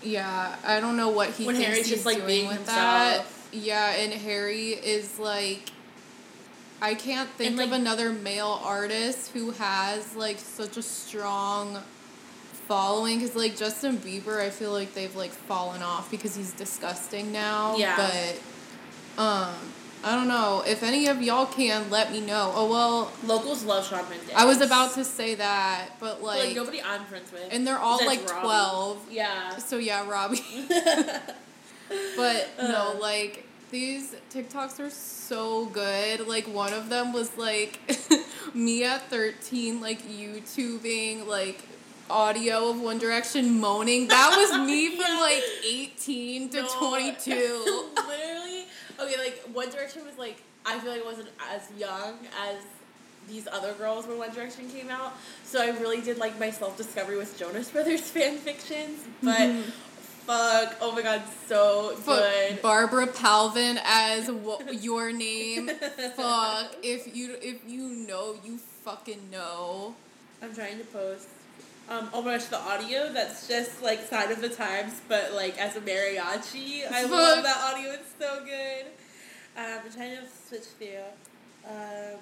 [0.03, 2.67] yeah, I don't know what he When thinks Harry's he's just, like, doing being with
[2.67, 3.25] that.
[3.53, 5.71] Yeah, and Harry is like.
[6.81, 11.83] I can't think And, of another male artist who has like such a strong
[12.69, 17.33] following because like Justin Bieber, I feel like they've like fallen off because he's disgusting
[17.33, 17.77] now.
[17.77, 17.97] Yeah.
[17.97, 19.55] But um,
[20.05, 22.53] I don't know if any of y'all can let me know.
[22.55, 24.31] Oh well, Locals love Shawn Mendes.
[24.35, 27.49] I was about to say that, but But, like, like, nobody I'm friends with.
[27.51, 28.41] and they're all like Robbie.
[28.47, 28.99] twelve.
[29.11, 29.57] Yeah.
[29.57, 30.43] So yeah, Robbie.
[32.17, 33.01] But no, Uh.
[33.01, 36.27] like These TikToks are so good.
[36.29, 37.81] Like one of them was like
[38.55, 41.63] me at 13 like YouTubing like
[42.11, 44.09] audio of One Direction moaning.
[44.09, 45.21] That was me from Yeah.
[45.21, 47.31] like 18 to No, 22.
[47.97, 48.67] Literally,
[49.01, 49.17] okay.
[49.19, 52.57] Like One Direction was like I feel like it wasn't as young as
[53.29, 55.13] these other girls when One Direction came out.
[55.45, 59.01] So I really did like my self discovery with Jonas Brothers fan fictions.
[59.23, 59.63] But Mhm.
[60.27, 62.63] fuck, oh my god, so Fuck, good.
[62.63, 64.31] Barbara Palvin as
[64.83, 65.69] your name.
[66.17, 69.95] Fuck if you if you know you fucking know.
[70.43, 71.27] I'm trying to post.
[71.91, 75.59] Um, oh my gosh, the audio that's just like sign of the times, but like
[75.59, 76.91] as a mariachi.
[76.91, 77.93] I love that audio.
[77.93, 78.87] It's so good.
[79.57, 80.99] Um, I'm trying to switch through.
[81.67, 82.19] Um,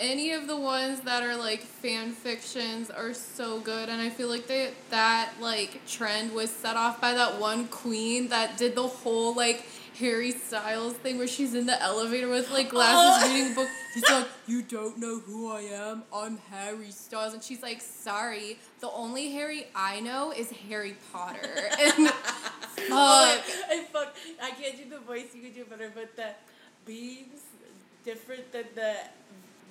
[0.00, 4.28] any of the ones that are like fan fictions are so good and i feel
[4.28, 8.82] like they that like trend was set off by that one queen that did the
[8.82, 9.64] whole like
[9.98, 13.32] harry styles thing where she's in the elevator with like glasses Oh.
[13.34, 17.42] reading a book he's like you don't know who i am i'm harry styles and
[17.42, 21.38] she's like sorry the only harry i know is harry potter
[21.80, 22.12] and
[22.90, 24.16] oh, fuck I, fuck.
[24.42, 25.26] I can't do the voice.
[25.34, 26.30] You can do it better, but the
[26.84, 27.40] beings
[28.04, 28.94] different than the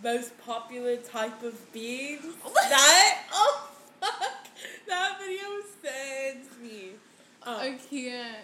[0.04, 2.24] most popular type of beings.
[2.54, 4.48] that oh fuck,
[4.88, 5.48] that video
[5.84, 6.92] sends me.
[7.46, 7.58] Oh.
[7.60, 8.38] i can't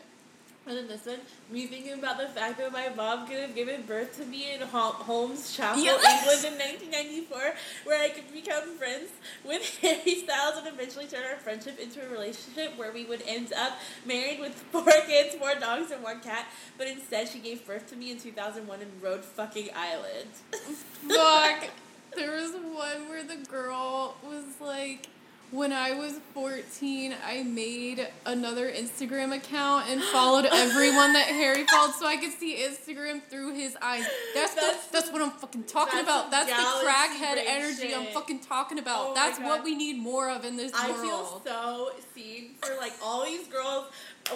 [0.69, 1.17] And then this one,
[1.49, 4.61] me thinking about the fact that my mom could have given birth to me in
[4.61, 5.93] Holmes Chapel, Yeah.
[5.93, 7.53] England in 1994,
[7.85, 9.09] where I could become friends
[9.43, 13.51] with Harry Styles and eventually turn our friendship into a relationship where we would end
[13.51, 16.45] up married with four kids, four dogs, and one cat.
[16.77, 20.29] But instead, she gave birth to me in 2001 in Rhode fucking Island.
[21.07, 21.69] Fuck.
[22.15, 25.07] There was one where the girl was like,
[25.51, 31.93] when I was 14, I made another Instagram account and followed everyone that Harry followed
[31.95, 34.05] so I could see Instagram through his eyes.
[34.35, 36.29] That's That's the, that's what I'm fucking talking that's about.
[36.31, 39.09] That's the crackhead energy I'm fucking talking about.
[39.09, 40.99] Oh that's what we need more of in this I world.
[40.99, 43.87] I feel so seen for like all these girls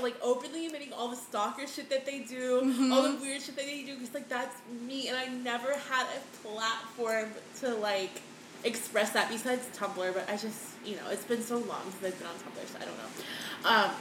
[0.01, 2.91] like openly admitting all the stalker shit that they do, Mhm.
[2.91, 3.93] all the weird shit that they do.
[3.93, 4.55] Because like that's
[4.87, 8.21] me, and I never had a platform to like
[8.63, 10.13] express that besides Tumblr.
[10.13, 12.77] But I just you know it's been so long since I've been on Tumblr, so
[12.79, 13.69] I don't know.
[13.69, 13.91] Um,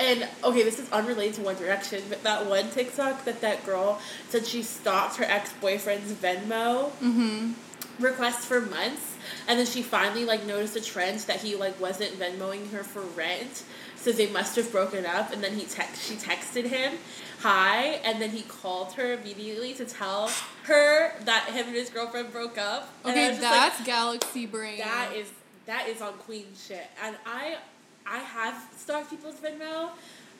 [0.00, 4.00] and okay, this is unrelated to One Direction, but that one TikTok that that girl
[4.28, 7.52] said she stalked her ex boyfriend's Venmo mm-hmm.
[8.02, 9.12] requests for months
[9.48, 13.02] and then she finally like noticed a trend that he like wasn't venmoing her for
[13.02, 13.64] rent
[13.96, 16.94] so they must have broken up and then he text she texted him
[17.42, 20.30] hi and then he called her immediately to tell
[20.64, 24.78] her that him and his girlfriend broke up Okay, just like, that's galaxy brain.
[24.78, 25.30] that is
[25.66, 27.56] that is on queen shit and i
[28.06, 29.90] i have stalked people's venmo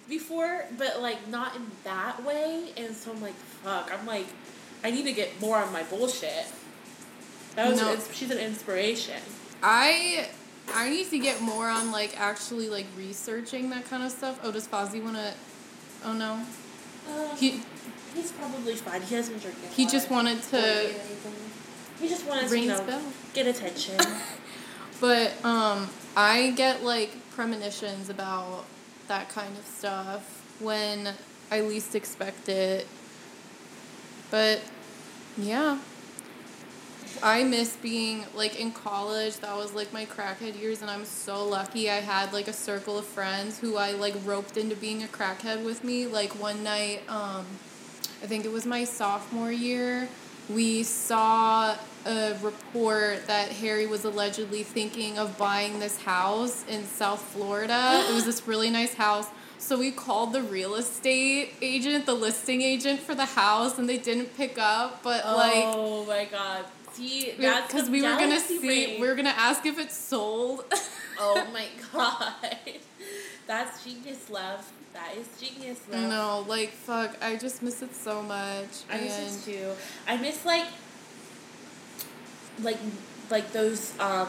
[0.08, 4.26] before but like not in that way and so i'm like fuck i'm like
[4.84, 6.46] i need to get more on my bullshit
[7.56, 7.92] that was No.
[7.92, 9.20] it's, she's an inspiration
[9.62, 10.28] I
[10.74, 14.40] I need to get more on like actually like researching that kind of stuff.
[14.42, 15.34] Oh, does Fozzie wanna?
[16.04, 16.40] Oh no,
[17.08, 17.60] uh, he
[18.14, 20.94] he's probably fine he hasn't drinking he just wanted to
[22.00, 23.02] he just wanted to you know,
[23.34, 23.96] get attention
[25.02, 28.66] But um, I get like premonitions about
[29.08, 31.12] that kind of stuff when
[31.50, 32.86] I least expect it.
[34.30, 34.60] But
[35.36, 35.80] yeah.
[37.22, 39.36] I miss being like in college.
[39.38, 42.98] That was like my crackhead years, and I'm so lucky I had like a circle
[42.98, 46.06] of friends who I like roped into being a crackhead with me.
[46.06, 47.46] Like one night, um,
[48.22, 50.08] I think it was my sophomore year,
[50.48, 57.22] we saw a report that Harry was allegedly thinking of buying this house in South
[57.22, 58.04] Florida.
[58.08, 59.28] it was this really nice house.
[59.58, 63.98] So we called the real estate agent, the listing agent for the house, and they
[63.98, 65.04] didn't pick up.
[65.04, 69.00] But like, oh my god see that's because we were gonna see, brain.
[69.00, 70.64] we were gonna ask if it's sold.
[71.18, 72.34] oh my god
[73.46, 78.22] that's genius love that is genius love no, like fuck, I just miss it so
[78.22, 78.84] much.
[78.90, 79.70] I miss and it too.
[80.06, 80.66] I miss like
[82.62, 82.78] like
[83.30, 84.28] like those um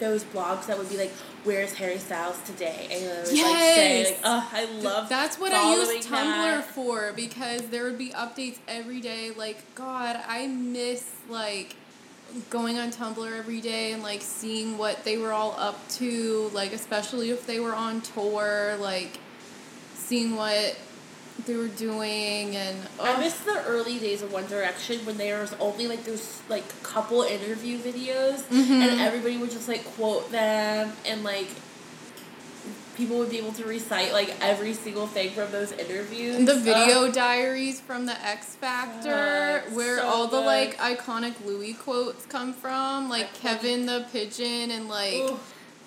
[0.00, 1.12] those blogs that would be like,
[1.44, 5.52] "Where's Harry Styles today?" And it would like say like, "Oh, I love." That's what
[5.52, 6.64] I use Tumblr that.
[6.64, 9.30] for because there would be updates every day.
[9.36, 11.76] Like, God, I miss like
[12.50, 16.72] going on Tumblr every day and like seeing what they were all up to, like
[16.72, 19.18] especially if they were on tour, like
[19.94, 20.76] seeing what
[21.46, 25.40] they were doing and I oh, miss the early days of One Direction when there
[25.40, 28.70] was only like those like couple interview videos Mhm.
[28.70, 31.48] and everybody would just like quote them and like
[32.96, 36.44] people would be able to recite like every single thing from those interviews.
[36.46, 37.14] The video Ugh.
[37.14, 42.52] diaries from the X Factor, God, where so all the like iconic Louis quotes come
[42.52, 43.40] from, like Iconic.
[43.40, 45.38] Kevin the pigeon and like Ooh,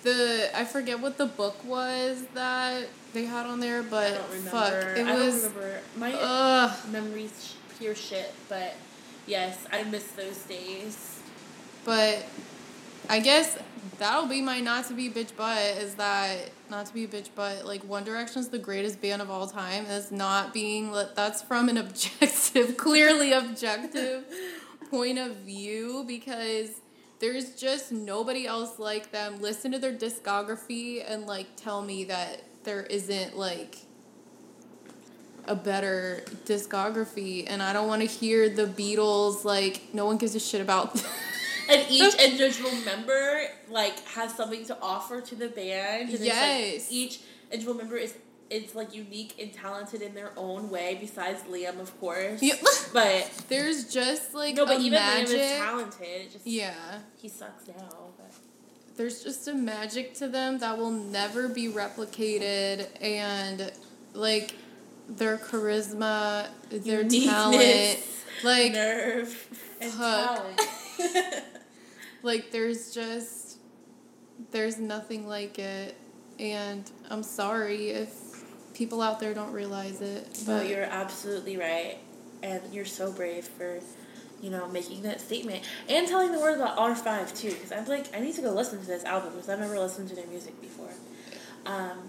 [0.02, 4.14] the I forget what the book was that they had on there, I but
[4.50, 5.80] fuck, it I was don't remember.
[5.96, 6.76] My ugh.
[6.92, 8.74] memories pure shit, but
[9.26, 11.20] yes, I miss those days.
[11.84, 12.24] But
[13.08, 13.58] I guess
[13.98, 17.28] that'll be my not to be bitch butt is that not to be a bitch
[17.34, 21.42] but like One Direction is the greatest band of all time is not being that's
[21.42, 24.24] from an objective clearly objective
[24.90, 26.80] point of view because
[27.20, 29.40] there's just nobody else like them.
[29.40, 33.78] Listen to their discography and like tell me that there isn't like
[35.46, 40.34] a better discography and I don't want to hear the Beatles like no one gives
[40.34, 41.02] a shit about
[41.68, 46.10] And each individual member like has something to offer to the band.
[46.10, 46.88] And it's, like, Yes.
[46.90, 48.14] each individual member is
[48.50, 50.96] it's like unique and talented in their own way.
[51.00, 52.42] Besides Liam, of course.
[52.42, 52.54] Yeah.
[52.92, 55.36] But There's just like no, but a even magic.
[55.38, 56.06] Liam is talented.
[56.08, 56.74] It just yeah.
[57.20, 57.74] he sucks now.
[58.16, 58.32] But
[58.96, 63.70] There's just a magic to them that will never be replicated and
[64.14, 64.54] like
[65.08, 67.98] their charisma, their Uniqueness, talent.
[68.42, 69.48] Like nerve
[69.80, 70.60] and talent.
[72.22, 73.58] like there's just
[74.50, 75.96] there's nothing like it
[76.38, 78.10] and I'm sorry if
[78.74, 80.44] people out there don't realize it.
[80.46, 81.98] No, But you're absolutely right,
[82.44, 83.80] and you're so brave for,
[84.40, 87.50] you know, making that statement and telling the world about R five too.
[87.50, 90.08] Because I'm like, I need to go listen to this album because I've never listened
[90.10, 90.90] to their music before.
[91.66, 92.08] Um,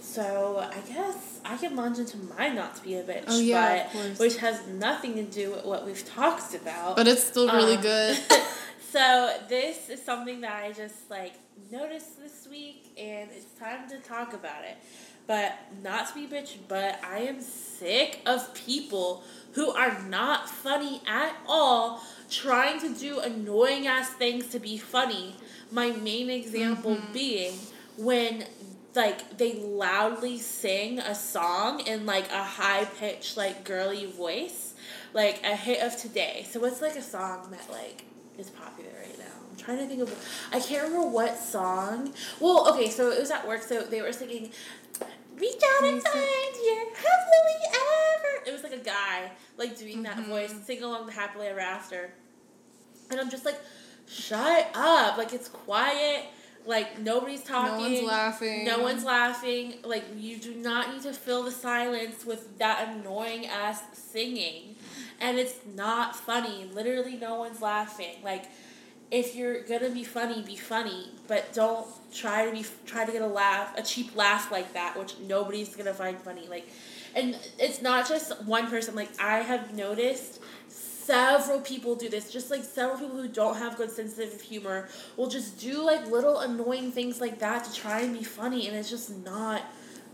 [0.00, 3.88] so I guess I can launch into my not to be a bitch, Oh, yeah,
[3.92, 6.96] but, which has nothing to do with what we've talked about.
[6.96, 8.18] but it's still really Um, good.
[8.94, 11.32] so this is something that I just like
[11.72, 14.76] noticed this week, and it's time to talk about it.
[15.26, 19.24] But not to be bitch, but I am sick of people
[19.54, 25.34] who are not funny at all, trying to do annoying ass things to be funny.
[25.72, 27.12] My main example mm-hmm.
[27.12, 27.54] being
[27.98, 28.44] when
[28.94, 34.74] like they loudly sing a song in like a high pitched like girly voice
[35.12, 38.04] like a hit of today so what's like a song that like
[38.38, 40.12] is popular right now i'm trying to think of
[40.52, 44.12] i can't remember what song well okay so it was at work so they were
[44.12, 44.50] singing
[45.38, 49.30] reach out and Can you sing- find your happily ever it was like a guy
[49.56, 50.26] like doing that Mhm.
[50.26, 52.12] voice sing along the happily ever after
[53.10, 53.58] and i'm just like
[54.06, 56.24] shut up like it's quiet
[56.66, 58.64] like nobody's talking no one's laughing.
[58.64, 59.74] no one's laughing.
[59.84, 64.73] Like you do not need to fill the silence with that annoying ass singing.
[65.24, 66.66] And it's not funny.
[66.74, 68.16] Literally no one's laughing.
[68.22, 68.44] Like
[69.10, 73.22] if you're gonna be funny, be funny, but don't try to be try to get
[73.22, 76.46] a laugh, a cheap laugh like that, which nobody's gonna find funny.
[76.46, 76.68] Like,
[77.16, 78.94] and it's not just one person.
[78.94, 82.30] Like I have noticed several people do this.
[82.30, 86.06] Just like several people who don't have good sense of humor will just do like
[86.10, 89.62] little annoying things like that to try and be funny, and it's just not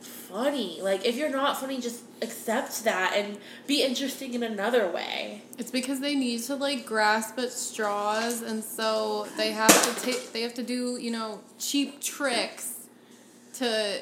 [0.01, 0.81] funny.
[0.83, 5.43] Like if you're not funny, just accept that and be interesting in another way.
[5.59, 10.33] It's because they need to like grasp at straws, and so they have to take.
[10.33, 12.75] They have to do you know cheap tricks
[13.55, 14.01] to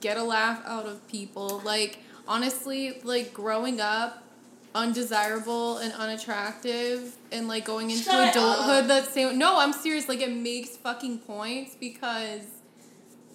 [0.00, 1.60] get a laugh out of people.
[1.64, 1.98] Like
[2.28, 4.24] honestly, like growing up
[4.72, 8.86] undesirable and unattractive and like going into Shut adulthood up.
[8.86, 12.42] that's same no i'm serious like it makes fucking points because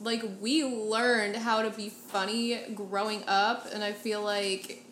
[0.01, 4.83] like we learned how to be funny growing up and i feel like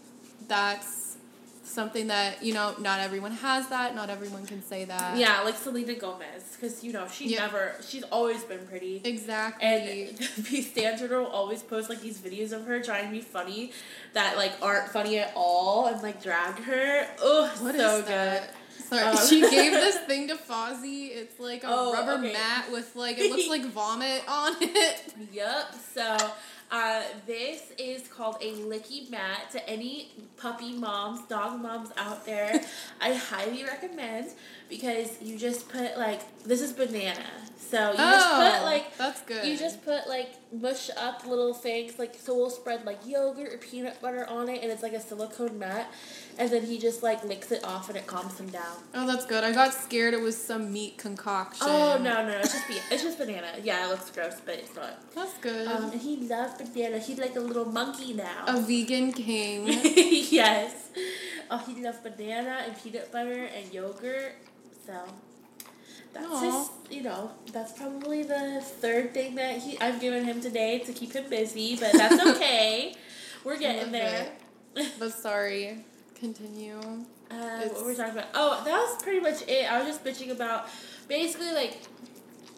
[0.47, 1.17] that's
[1.63, 5.55] something that you know not everyone has that not everyone can say that Yeah, like
[5.55, 7.39] Selena Gomez, because you know she Yeah.
[7.47, 9.01] never, she's always been pretty.
[9.03, 9.65] exactly
[10.09, 13.71] And B Stanton will always post like these videos of her trying to be funny
[14.13, 17.07] that like aren't funny at all and like drag her.
[17.13, 18.43] Is so good.
[18.99, 21.09] Sorry, Um, she gave this thing to Fozzie.
[21.15, 22.33] It's like a Oh, rubber okay.
[22.33, 25.13] mat with like it looks like vomit on it.
[25.31, 25.75] Yep.
[25.93, 26.17] So,
[26.71, 32.61] uh, this is called a licky mat to any puppy moms, dog moms out there.
[32.99, 34.29] I highly recommend
[34.69, 37.25] because you just put like this is banana.
[37.69, 39.45] So you just put like Oh, that's good.
[39.47, 43.57] You just put like mush up little things, like so we'll spread like yogurt or
[43.57, 45.91] peanut butter on it, and it's like a silicone mat,
[46.37, 48.77] and then he just like licks it off and it calms him down.
[48.93, 49.43] oh, that's good.
[49.43, 51.67] I got scared it was some meat concoction.
[51.69, 53.47] Oh no no, it's just be- it's just banana.
[53.63, 55.13] Yeah, it looks gross, but it's not.
[55.13, 55.67] that's good.
[55.67, 56.99] Um, and he loves banana.
[56.99, 58.45] He's like a little monkey now.
[58.47, 59.67] a vegan king.
[60.31, 60.89] yes.
[61.51, 64.35] Oh, he loves banana and peanut butter and yogurt.
[64.85, 64.93] So
[66.13, 66.41] that's Aw.
[66.41, 70.93] just you know that's probably the third thing that he I've given him today to
[70.93, 72.95] keep him busy, but that's okay.
[73.43, 74.31] We're getting there.
[74.97, 75.83] But sorry,
[76.15, 76.79] continue.
[77.31, 78.27] Uh, what were we talking about?
[78.33, 79.71] Oh, that was pretty much it.
[79.71, 80.67] I was just bitching about
[81.07, 81.79] basically like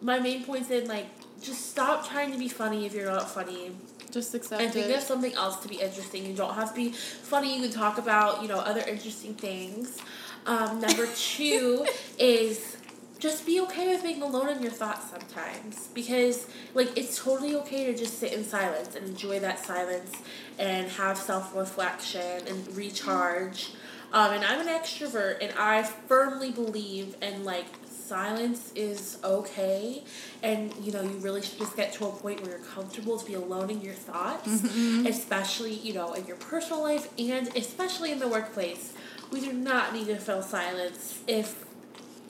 [0.02, 1.06] my main points in like
[1.42, 3.72] just stop trying to be funny if you're not funny.
[4.10, 4.96] Just accept And think it.
[4.96, 6.24] of something else to be interesting.
[6.24, 7.54] You don't have to be funny.
[7.56, 9.98] You can talk about you know other interesting things.
[10.46, 11.86] Um, number two
[12.18, 12.75] is
[13.18, 15.88] just be okay with being alone in your thoughts sometimes.
[15.94, 20.12] Because like it's totally okay to just sit in silence and enjoy that silence
[20.58, 23.72] and have self-reflection and recharge.
[24.12, 30.04] Um, and i'm an extrovert and i firmly believe in like silence is okay.
[30.42, 33.26] And you know you really should just get to a point where you're comfortable to
[33.26, 34.62] be alone in your thoughts
[35.06, 38.92] especially you know in your personal life and especially in the workplace.
[39.32, 41.65] We do not need to fill silence if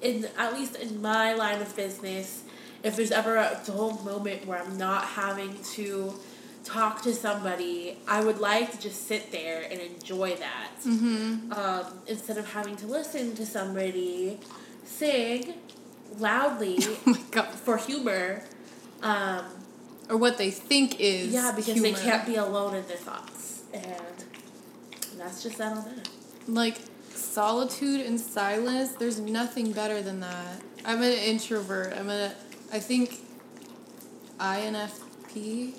[0.03, 2.43] in at least in my line of business
[2.83, 6.13] if there's ever a dull moment where i'm not having to
[6.65, 11.53] talk to somebody i would like to just sit there and enjoy that Mm-hmm.
[11.53, 14.39] um, instead of having to listen to somebody
[14.85, 15.55] sing
[16.19, 16.79] loudly
[17.37, 18.43] Oh for humor
[19.03, 19.45] um,
[20.09, 21.91] Or what they think is yeah because humor.
[21.97, 24.25] they can't be alone in their thoughts and
[25.19, 26.09] that's just that on that
[26.49, 26.79] like
[27.37, 32.33] solitude and silence there's nothing better than that i'm an introvert i'm a
[32.73, 33.21] i think
[34.41, 35.75] infp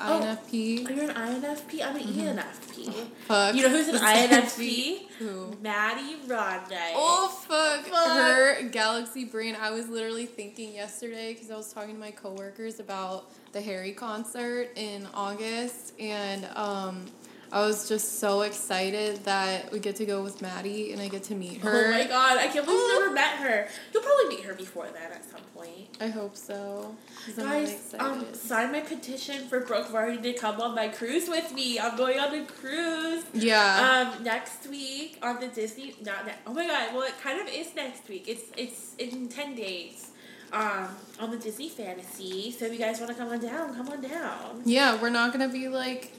[0.00, 0.20] Oh.
[0.22, 1.84] infp Oh, you're an INFP?
[1.84, 3.06] I'm an E ENFP.
[3.26, 5.08] fuck You know who's an INFP?
[5.18, 6.92] who Maddie Ronday.
[6.94, 7.84] Oh fuck.
[7.84, 8.16] Fuck.
[8.16, 9.56] Her galaxy brain.
[9.60, 13.90] I was literally thinking yesterday because I was talking to my coworkers about the Harry
[13.90, 17.06] concert in August, and um,
[17.50, 21.22] I was just so excited that we get to go with Maddie and I get
[21.24, 21.86] to meet her.
[21.86, 23.68] Oh my god, I can't believe you've never met her.
[23.92, 25.88] You'll probably meet her before then at some point.
[26.00, 26.94] I hope so.
[27.36, 31.52] Really Guys, um, sign my petition for Brooke Vardy to come on my cruise with
[31.54, 31.78] me.
[31.78, 33.24] I'm going on a cruise.
[33.32, 34.12] yeah.
[34.14, 35.94] Um, next week on the Disney.
[36.04, 36.92] Not ne- oh my god.
[36.94, 38.24] Well, it kind of is next week.
[38.28, 40.10] It's it's in ten days.
[40.50, 40.88] Um,
[41.20, 42.50] on the Disney Fantasy.
[42.52, 44.62] So if you guys want to come on down, come on down.
[44.64, 46.12] yeah, we're not gonna be like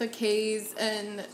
[0.00, 1.24] the K's and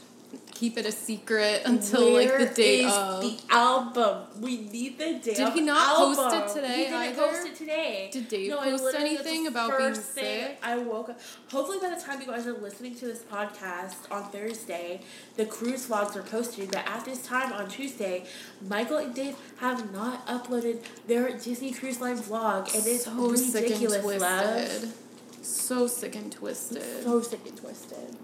[0.53, 3.21] keep it a secret until Where like the day of.
[3.23, 4.23] the album?
[4.41, 7.23] We need the damn Did he not post it today He didn't either?
[7.23, 8.09] post it today.
[8.13, 10.59] Did Dave No, post anything about being sick?
[10.63, 11.21] I woke up.
[11.51, 15.01] Hopefully, by the time you guys are listening to this podcast on Thursday,
[15.37, 16.71] the cruise vlogs are posted.
[16.73, 18.25] But at this time on Tuesday,
[18.69, 23.71] Michael and Dave have not uploaded their Disney Cruise Line vlog, and it's so sick
[23.71, 24.21] and twisted.
[24.21, 24.95] love.
[25.43, 26.83] So sick and twisted.
[27.05, 28.17] So sick and twisted.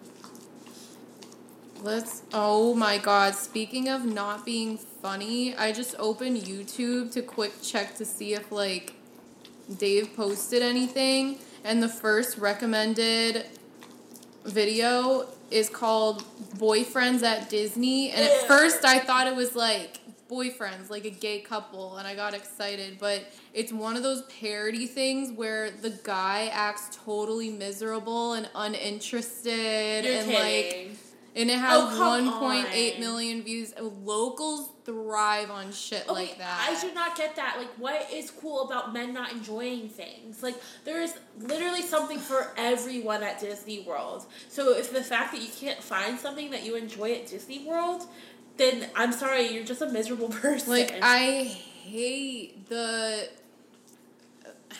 [1.82, 2.22] Let's.
[2.32, 3.34] Oh my god!
[3.34, 8.52] Speaking of not being funny, I just opened YouTube to quick check to see if
[8.52, 8.94] like
[9.78, 13.46] Dave posted anything, and the first recommended
[14.44, 16.24] video is called
[16.56, 19.98] "Boyfriends at Disney," and at first I thought it was like
[20.30, 24.86] boyfriends, like a gay couple, and I got excited, but it's one of those parody
[24.86, 30.96] things where the guy acts totally miserable and uninterested, You're and like kidding.
[31.34, 33.00] And it has Oh, come 1.8 on.
[33.00, 33.72] million views.
[33.80, 36.68] Locals thrive on shit Okay, like that.
[36.70, 37.56] I do not get that.
[37.58, 40.42] Like, what is cool about men not enjoying things?
[40.42, 44.26] Like, there is literally something for everyone at Disney World.
[44.48, 48.04] So, if the fact that you can't find something that you enjoy at Disney World,
[48.58, 50.70] then I'm sorry, you're just a miserable person.
[50.72, 53.28] like I hate the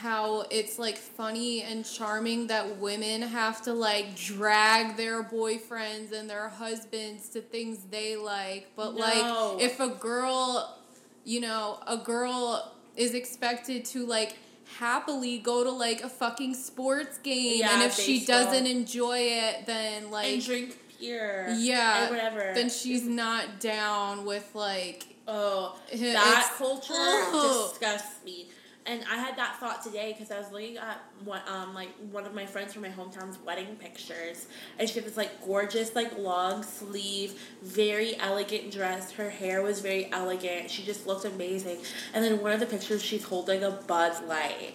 [0.01, 6.29] how it's like funny and charming that women have to like drag their boyfriends and
[6.29, 9.55] their husbands to things they like but No.
[9.55, 10.77] like if a girl
[11.25, 14.37] you know a girl is expected to like
[14.79, 19.67] happily go to like a fucking sports game Yeah, and if she doesn't enjoy it
[19.67, 21.55] then like and drink beer.
[21.59, 22.53] yeah whatever.
[22.55, 27.71] then she's not down with like Oh, that it's- culture Ugh.
[27.71, 28.49] disgusts me.
[28.85, 32.27] And I had that thought today because I was looking at what um like one
[32.27, 34.47] of my friends from my hometown's wedding pictures,
[34.79, 39.13] and she had this like gorgeous like long sleeve, very elegant dress.
[39.13, 40.69] Her hair was very elegant.
[40.69, 41.79] She just looked amazing.
[42.13, 44.75] And then one of the pictures, she's holding a Bud Light,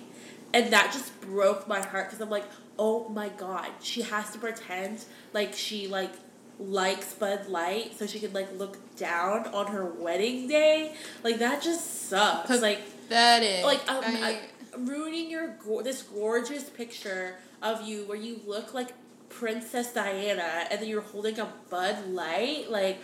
[0.54, 2.46] and that just broke my heart because I'm like,
[2.80, 5.04] oh my god, she has to pretend
[5.34, 6.14] like she like
[6.60, 10.96] likes Bud Light so she could like look down on her wedding day.
[11.24, 12.62] Like that just sucks.
[12.62, 14.40] Like that is like um, I-
[14.76, 18.90] uh, ruining your go- this gorgeous picture of you where you look like
[19.30, 22.70] Princess Diana and then you're holding a Bud Light.
[22.70, 22.98] Like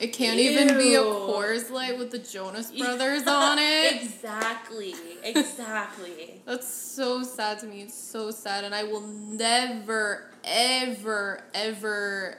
[0.00, 1.04] It can't even be a Ew.
[1.04, 4.02] Coors Light with the Jonas Brothers on it.
[4.02, 4.94] exactly.
[5.22, 6.40] Exactly.
[6.46, 7.82] That's so sad to me.
[7.82, 12.38] It's so sad, and I will never, ever, ever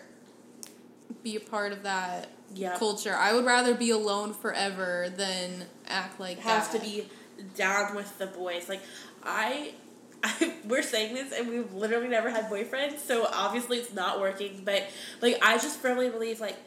[1.23, 2.79] be a part of that Yep.
[2.79, 3.15] culture.
[3.15, 6.81] I would rather be alone forever than act like have that.
[6.81, 7.07] to be
[7.55, 8.69] down with the boys.
[8.69, 8.81] Like
[9.23, 9.73] I,
[10.23, 14.61] I, we're saying this, and we've literally never had boyfriends, so obviously it's not working.
[14.63, 14.87] But
[15.21, 16.57] like, I just firmly believe like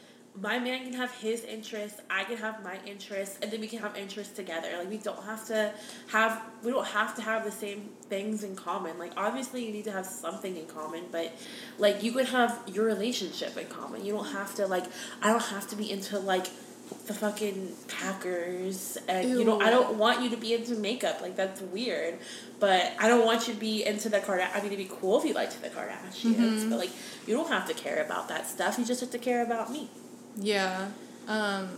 [0.41, 3.79] my man can have his interests, I can have my interests, and then we can
[3.79, 4.69] have interests together.
[4.77, 5.73] Like we don't have to
[6.09, 8.99] have we don't have to have the same things in common.
[8.99, 11.33] Like obviously you need to have something in common, but
[11.79, 14.05] like you could have your relationship in common.
[14.05, 14.87] You don't have to like
[15.23, 16.49] I don't have to be into like
[17.07, 21.37] the fucking Packers and you know I don't want you to be into makeup like
[21.37, 22.19] that's weird
[22.61, 25.19] but I don't want you to be into the Kardashians I mean it'd be cool
[25.19, 26.71] if you liked the Kardashians Mhm.
[26.71, 26.91] but like
[27.27, 29.89] you don't have to care about that stuff you just have to care about me
[30.37, 30.89] Yeah.
[31.29, 31.69] Um,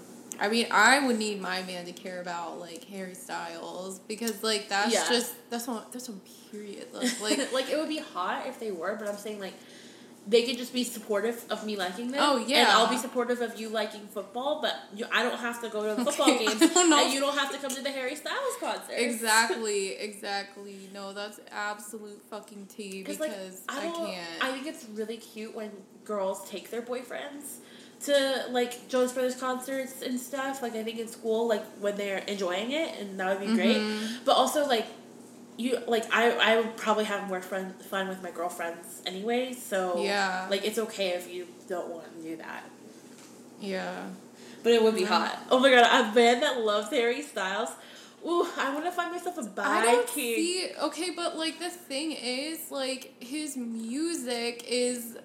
[0.40, 4.68] I mean, I would need my man to care about like Harry Styles because like
[4.68, 5.06] that's Yeah.
[5.08, 6.88] just that's on that's on period.
[6.92, 9.54] Like, like like it would be hot if they were but I'm saying like
[10.28, 12.20] they could just be supportive of me liking them.
[12.22, 12.58] Oh, yeah.
[12.58, 15.82] and I'll be supportive of you liking football, but you, I don't have to go
[15.88, 18.56] to the football Okay, games, and you don't have to come to the Harry Styles
[18.58, 18.94] concert.
[18.96, 20.88] exactly, exactly.
[20.92, 23.32] No, that's absolute fucking tea Because like
[23.68, 24.44] I I, can't.
[24.44, 25.70] I think it's really cute when
[26.04, 27.58] girls take their boyfriends
[27.98, 30.60] to like Jonas Brothers concerts and stuff.
[30.62, 33.76] Like I think in school, like when they're enjoying it, and that would be great.
[33.78, 34.24] Mhm.
[34.24, 34.86] But also like
[35.56, 39.52] you like I I would probably have more fun fun with my girlfriends anyway.
[39.54, 40.46] So Yeah.
[40.50, 42.62] like it's okay if you don't want to do that.
[43.60, 44.06] yeah.
[44.62, 45.38] But it would be hot.
[45.50, 47.70] Oh my god, a man that loves Harry Styles.
[48.26, 50.14] Ooh, I want to find myself a I don't Viking.
[50.14, 50.68] see.
[50.82, 55.16] Okay, but like the thing is, like his music is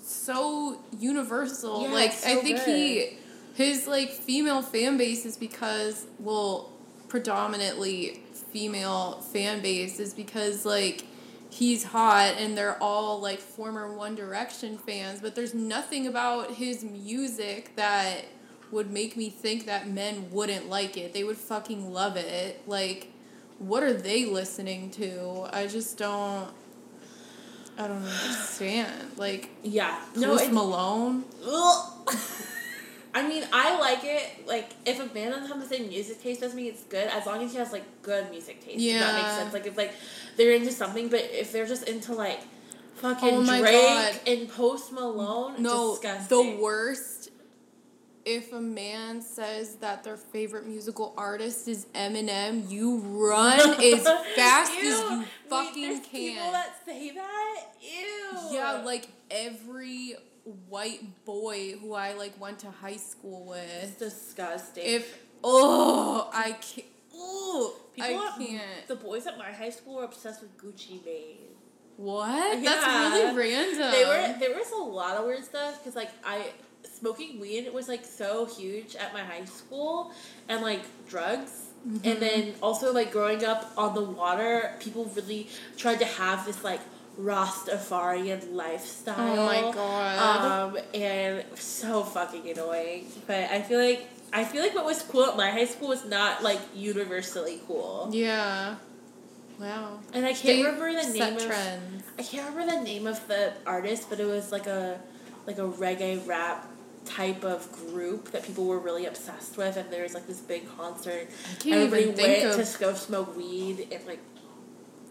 [0.00, 1.82] so universal.
[1.82, 2.68] Yeah, like so I think good.
[2.68, 3.18] he,
[3.54, 6.70] his like female fan base is because well,
[7.08, 8.22] predominantly
[8.56, 11.04] female fan base is because like
[11.50, 16.82] he's hot and they're all like former One Direction fans, but there's nothing about his
[16.82, 18.24] music that
[18.72, 21.12] would make me think that men wouldn't like it.
[21.12, 22.62] They would fucking love it.
[22.66, 23.12] Like,
[23.58, 25.46] what are they listening to?
[25.52, 26.48] I just don't.
[27.76, 29.18] I don't understand.
[29.18, 30.00] Like, Yeah.
[30.14, 31.24] no, No, Post Malone.
[33.16, 34.46] I mean, I like it.
[34.46, 37.24] Like, if a band doesn't have the same music taste as me, it's good as
[37.26, 38.78] long as he has like good music taste.
[38.84, 39.52] If that makes sense.
[39.54, 39.92] Like, if like
[40.36, 42.40] they're into something, but if they're just into like
[42.96, 44.20] fucking Oh Drake God.
[44.26, 46.56] and Post Malone, No, disgusting.
[46.56, 47.30] the worst.
[48.26, 54.02] If a man says that their favorite musical artist is Eminem, you run as
[54.34, 54.82] fast as Ew.
[55.10, 56.10] you Wait, fucking People
[56.42, 56.52] can.
[56.52, 57.62] that say that.
[57.80, 58.38] Ew.
[58.50, 60.16] Yeah, like every
[60.68, 63.98] white boy who I like went to high school it's with.
[63.98, 64.84] disgusting.
[64.84, 66.86] If oh, I can't.
[67.14, 68.88] Oh, People I can't.
[68.88, 71.38] the boys at my high school were obsessed with Gucci Mane.
[71.96, 72.58] What?
[72.60, 72.70] Yeah.
[72.70, 73.90] That's really random.
[73.90, 76.50] They were there was a lot of weird stuff because like I
[76.84, 80.12] smoking weed was like so huge at my high school
[80.48, 82.08] and like drugs Mm-hmm.
[82.08, 86.64] and then also like growing up on the water people really tried to have this
[86.64, 86.80] like
[87.20, 89.38] Rastafarian lifestyle.
[89.38, 90.74] Oh my god.
[90.74, 93.06] Um, and so fucking annoying.
[93.26, 96.04] But I feel like I feel like what was cool at my high school was
[96.04, 98.10] not like universally cool.
[98.12, 98.76] yeah.
[99.58, 100.00] Wow.
[100.12, 102.04] And I can't They remember the name of trends.
[102.18, 105.00] I can't remember the name of the artist, but it was like a
[105.46, 106.68] like a reggae rap
[107.06, 110.68] type of group that people were really obsessed with, and there was like this big
[110.76, 111.28] concert.
[111.50, 114.20] I can't Everybody even think went of to go smoke weed and like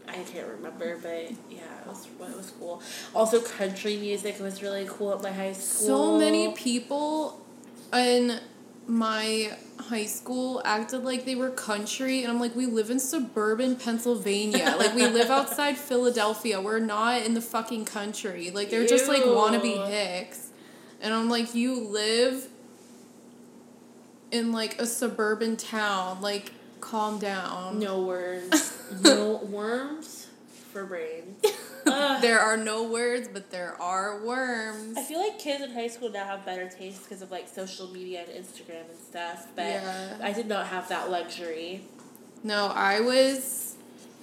[0.07, 2.81] I can't remember, but yeah, it was it was cool.
[3.13, 5.87] Also, country music was really cool at my high school.
[5.87, 7.41] so many people
[7.93, 8.39] in
[8.87, 13.75] my high school acted like they were country and I'm like we live in suburban
[13.75, 14.75] Pennsylvania.
[14.79, 16.61] Like we live outside Philadelphia.
[16.61, 18.51] We're not in the fucking country.
[18.51, 20.49] Like they're just like wannabe hicks.
[21.01, 22.47] And I'm like you live
[24.31, 26.21] in like a suburban town.
[26.21, 26.51] Like
[26.81, 28.73] calm down No words.
[29.01, 30.27] no worms
[30.71, 31.43] for brains.
[32.21, 36.09] There are no words but there are worms I feel like kids in high school
[36.09, 40.17] now have better taste because of like social media and Instagram and stuff, but Yeah.
[40.23, 41.83] I did not have that luxury.
[42.43, 43.75] No, I was.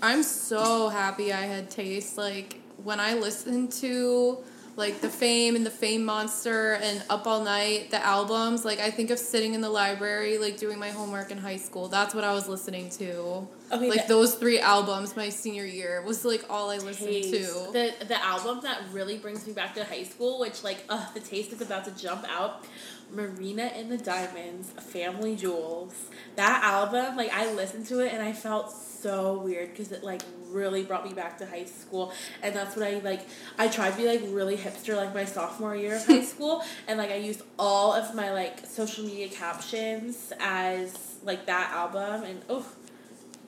[0.02, 2.18] I'm so happy I had taste.
[2.18, 4.38] Like when I listened to
[4.74, 8.64] like the Fame and the Fame Monster and Up All Night, the albums.
[8.64, 11.88] Like I think of sitting in the library, like doing my homework in high school.
[11.88, 13.46] That's what I was listening to.
[13.70, 17.32] Okay, like those three albums my senior year was like all I listened Taste.
[17.32, 17.72] to.
[17.72, 21.20] The the album that really brings me back to high school, which like uh the
[21.20, 22.64] taste is about to jump out.
[23.10, 25.94] Marina and the Diamonds, Family Jewels.
[26.36, 30.22] That album, like I listened to it and I felt so weird because it like
[30.52, 33.22] really brought me back to high school, and that's what I like.
[33.58, 36.98] I tried to be like really hipster like my sophomore year of high school, and
[36.98, 42.42] like I used all of my like social media captions as like that album, and
[42.48, 42.66] oh,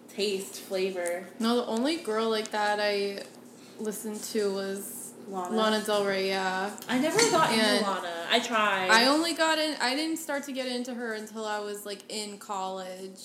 [0.08, 1.26] taste flavor.
[1.40, 3.22] no, the only girl like that I
[3.78, 5.56] listened to was Lana.
[5.56, 6.28] Lana Del Rey.
[6.28, 8.26] Yeah, I never got And into Lana.
[8.30, 8.88] I tried.
[8.90, 9.74] I only got in.
[9.80, 13.20] I didn't start to get into her until I was like in college.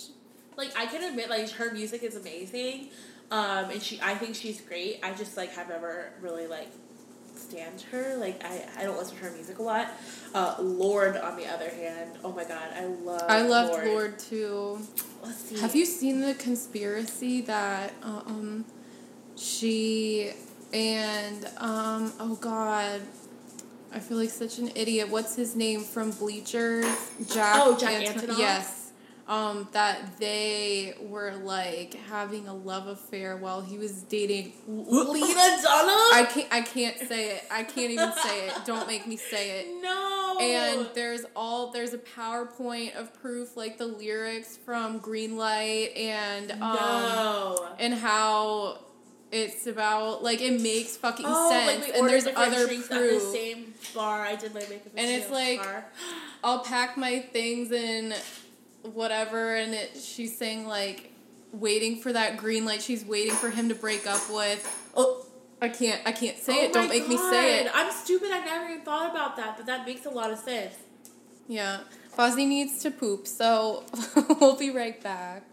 [0.58, 2.90] like I can admit like her music is amazing,
[3.32, 5.00] um, and she I think she's great.
[5.04, 6.70] I just like have never really like
[7.36, 8.16] stand her.
[8.18, 9.88] Like I I don't listen to her music a lot.
[10.34, 13.24] Uh, Lorde on the other hand, oh my god, I love.
[13.28, 13.88] I loved Lorde.
[13.88, 14.80] Lorde too.
[15.24, 15.60] Let's see.
[15.60, 18.66] Have you seen the conspiracy that um
[19.36, 20.32] she
[20.74, 23.02] and um oh god
[23.92, 25.10] I feel like such an idiot.
[25.10, 26.86] What's his name from Bleachers?
[27.34, 27.56] Jack.
[27.58, 28.38] Oh, Jack Anton- Antonoff?
[28.38, 28.89] Yes.
[29.30, 34.54] Um, that they were like having a love affair while he was dating.
[34.68, 35.28] Lena
[35.62, 35.64] Dunham?
[35.64, 36.48] I can't.
[36.52, 37.44] I can't say it.
[37.52, 38.54] I can't even say it.
[38.66, 39.68] Don't make me say it.
[39.84, 40.38] no.
[40.42, 46.60] And there's all there's a PowerPoint of proof, like the lyrics from Greenlight and um,
[46.60, 47.68] no.
[47.78, 48.80] and how
[49.32, 51.86] it's about like it makes fucking Oh, sense.
[51.88, 53.22] like and there's other drinks at the proof.
[53.32, 54.22] same bar.
[54.22, 54.92] I did my makeup.
[54.98, 55.86] And it's like- bar.
[56.44, 58.16] I'll pack my things and
[58.84, 61.12] whatever, and it she's saying like
[61.52, 62.82] waiting for that green light.
[62.82, 64.92] She's waiting for him to break up with.
[64.96, 65.26] Oh,
[65.62, 66.02] I can't.
[66.06, 66.74] I can't say Oh it.
[66.74, 67.72] Don't make me say it.
[67.74, 68.30] I'm stupid.
[68.32, 70.76] I never even thought about that, but that makes a lot of sense.
[71.48, 71.80] Yeah,
[72.16, 73.84] Fozzie needs to poop, so
[74.40, 75.44] we'll be right back.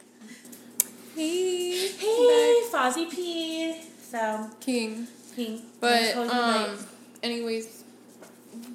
[1.15, 3.81] Hey, Hey, Fozzie P.
[4.03, 5.09] So, King.
[5.35, 5.63] King.
[5.81, 6.77] But um,
[7.23, 7.83] anyways,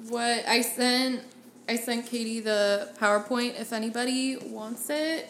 [0.08, 1.22] what I sent
[1.68, 3.60] I sent Katie the PowerPoint.
[3.60, 5.28] If anybody wants it,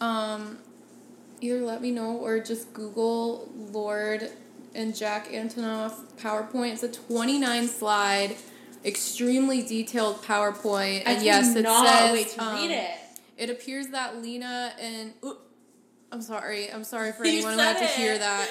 [0.00, 0.58] um,
[1.40, 4.30] either let me know or just Google Lorde
[4.74, 6.72] and Jack Antonoff PowerPoint.
[6.74, 8.36] It's a twenty nine slide,
[8.84, 12.90] extremely detailed PowerPoint, I and yes, it says wait to um, read it.
[13.38, 15.40] It appears that Lena and oop,
[16.12, 18.48] I'm sorry, I'm sorry for You anyone who had to hear that.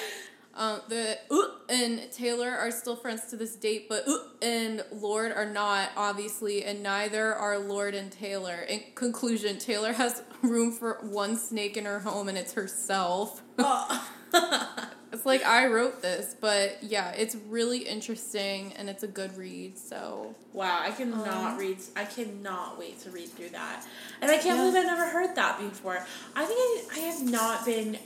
[0.54, 4.04] Um, the oop and Taylor are still friends to this date, but
[4.42, 8.60] and Lorde are not, obviously, and neither are Lorde and Taylor.
[8.68, 13.42] In conclusion, Taylor has room for one snake in her home, and it's herself.
[13.58, 14.08] Oh.
[15.12, 19.76] It's like I wrote this, but yeah, it's really interesting and it's a good read.
[19.76, 21.76] So wow, I cannot Um, read.
[21.94, 23.86] I cannot wait to read through that.
[24.22, 24.70] And I can't Yeah.
[24.70, 26.02] believe I've never heard that before.
[26.34, 27.98] I think I, I have not been.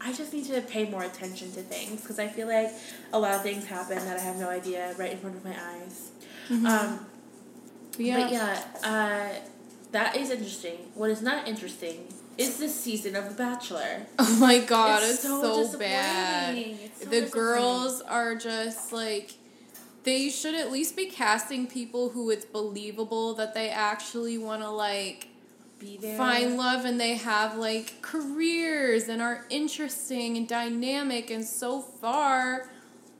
[0.00, 2.70] I just need to pay more attention to things because I feel like
[3.12, 5.54] a lot of things happen that I have no idea right in front of my
[5.54, 6.10] eyes.
[6.50, 7.06] Um,
[7.98, 9.28] yeah, But yeah, uh,
[9.92, 10.78] that is interesting.
[10.94, 14.06] What is not interesting is the season of The Bachelor.
[14.18, 15.78] Oh my god, it's, so, disappointing.
[15.78, 16.56] bad.
[16.56, 19.32] It's so the girls are just like
[20.04, 24.70] they should at least be casting people who it's believable that they actually want to
[24.70, 25.28] like
[25.80, 26.16] be there.
[26.16, 32.70] find love and they have like careers and are interesting and dynamic and so far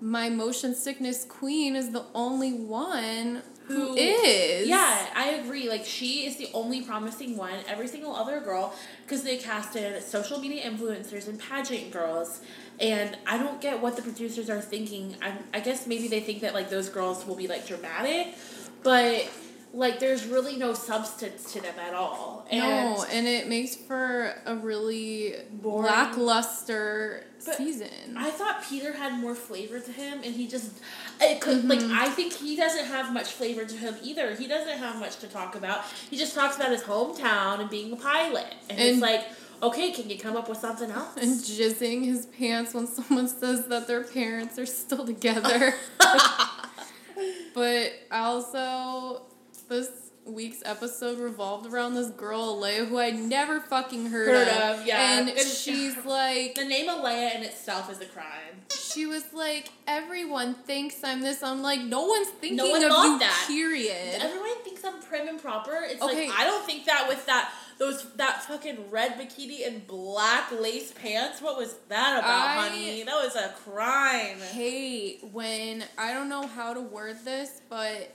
[0.00, 5.68] my motion sickness queen is the only one who is Yeah, I agree.
[5.68, 7.54] Like she is the only promising one.
[7.68, 12.40] Every single other girl, because they casted social media influencers and pageant girls,
[12.80, 15.16] and I don't get what the producers are thinking.
[15.22, 18.34] I I guess maybe they think that like those girls will be like dramatic,
[18.82, 19.28] but
[19.72, 22.46] like there's really no substance to them at all.
[22.50, 25.86] And no and it makes for a really Boring.
[25.86, 30.72] lackluster But season I thought Peter had more flavor to him, and he just
[31.20, 31.92] it could like mm-hmm.
[31.92, 34.34] I think he doesn't have much flavor to him either.
[34.34, 35.84] He doesn't have much to talk about.
[36.10, 39.26] He just talks about his hometown and being a pilot, and, it's like,
[39.62, 41.16] okay, can you come up with something else?
[41.16, 45.74] and jizzing his pants when someone says that their parents are still together.
[47.54, 49.22] but also,
[49.70, 49.88] this
[50.26, 54.80] week's episode revolved around this girl, Alayah, who I'd never fucking heard, Heard of.
[54.80, 55.18] of, yeah.
[55.18, 58.26] And And- she's like, the name of Alayah in itself is a crime.
[58.70, 61.42] she was like, everyone thinks I'm this.
[61.42, 63.44] I'm like, no one's thinking one of you, that.
[63.48, 64.20] period.
[64.20, 65.78] Everyone thinks I'm prim and proper.
[65.84, 66.28] It's Okay.
[66.28, 70.92] like I don't think that with that those that fucking red bikini and black lace
[70.92, 71.40] pants.
[71.40, 73.02] What was that about, I- honey?
[73.04, 74.38] That was a crime.
[74.52, 78.12] hate when I don't know how to word this, but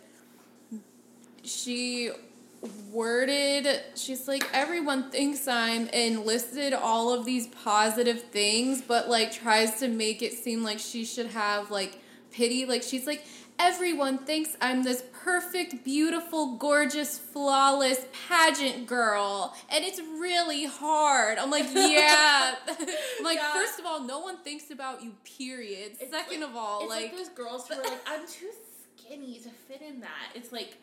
[1.46, 2.12] she
[2.92, 9.32] worded she's like everyone thinks i'm and listed all of these positive things but like
[9.32, 12.00] tries to make it seem like she should have like
[12.32, 13.24] pity like she's like
[13.60, 21.52] everyone thinks i'm this perfect beautiful gorgeous flawless pageant girl and it's really hard i'm
[21.52, 23.54] like yeah i'm like Yeah.
[23.54, 26.90] first of all no one thinks about you period It's second like- of all It's
[26.90, 28.50] like, like those girls who are like, I'm too
[28.98, 30.30] skinny to fit in that.
[30.34, 30.78] It's like,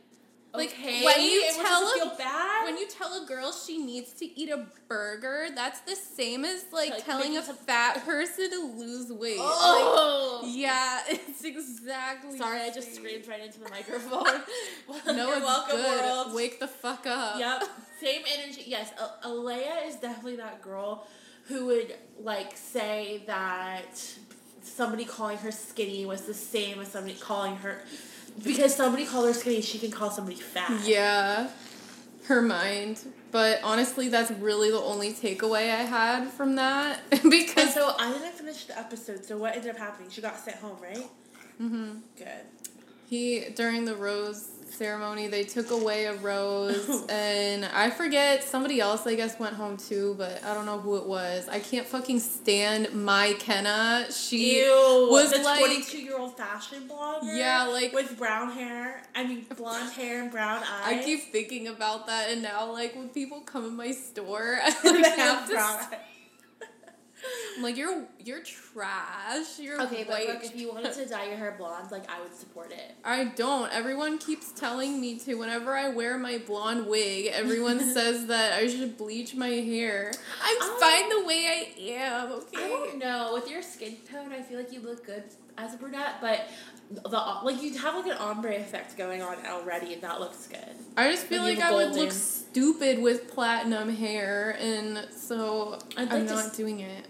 [0.55, 2.65] Like, okay, when you tell a- feel bad.
[2.67, 6.65] when you tell a girl she needs to eat a burger, that's the same as
[6.73, 9.39] like, Like, telling a fat person to lose weight.
[9.41, 12.37] oh, Like, yeah, it's exactly.
[12.37, 14.25] sorry, I just screamed right into the microphone.
[15.07, 16.05] No, You're it's welcome, good.
[16.05, 16.35] world.
[16.35, 17.39] Wake the fuck up.
[17.39, 17.63] Yep,
[18.01, 18.65] same energy.
[18.67, 21.07] Yes, A- Alayah is definitely that girl
[21.49, 24.05] who would like say that
[24.63, 27.83] somebody calling her skinny was the same as somebody calling her
[28.43, 30.87] because somebody called her skinny, she can call somebody fat.
[30.87, 31.49] Yeah,
[32.27, 33.01] her mind.
[33.31, 38.13] But honestly, that's really the only takeaway I had from that And because so I
[38.13, 39.25] didn't finish the episode.
[39.25, 40.11] So what ended up happening?
[40.11, 41.07] She got sent home, right?
[41.61, 41.93] Mm-hmm.
[42.17, 42.45] Good.
[43.09, 49.07] he during the rose ceremony they took away a rose and I forget somebody else
[49.07, 51.49] I guess went home too, but I don't know who it was.
[51.49, 54.11] I can't fucking stand Mykenna.
[54.29, 57.37] She Ew, was the like- twenty-two-year-old fashion blogger.
[57.37, 59.03] Yeah, like- with brown hair.
[59.15, 60.83] I mean, blonde hair and brown eyes.
[60.87, 64.91] I keep thinking about that, and now like when people come in my store, I
[64.91, 65.99] like, have brown eyes.
[67.57, 69.59] I'm like you're you're trash.
[69.59, 70.29] You're Okay, but white.
[70.29, 72.95] look, if you wanted to dye your hair blonde, like I would support it.
[73.05, 73.73] I don't.
[73.73, 75.35] Everyone keeps telling me to.
[75.35, 80.13] Whenever I wear my blonde wig, everyone says that I should bleach my hair.
[80.43, 80.77] I'm Oh.
[80.81, 82.31] fine the way I am.
[82.31, 82.69] I Okay.
[82.69, 83.31] don't know.
[83.35, 85.25] With your skin tone, I feel like you look good
[85.59, 86.49] as a brunette, but
[86.91, 90.59] the like you have like an ombre effect going on already, and that looks good.
[90.97, 96.11] I just feel like you I would look stupid with platinum hair, and so I'd
[96.13, 97.07] I'm like not doing it.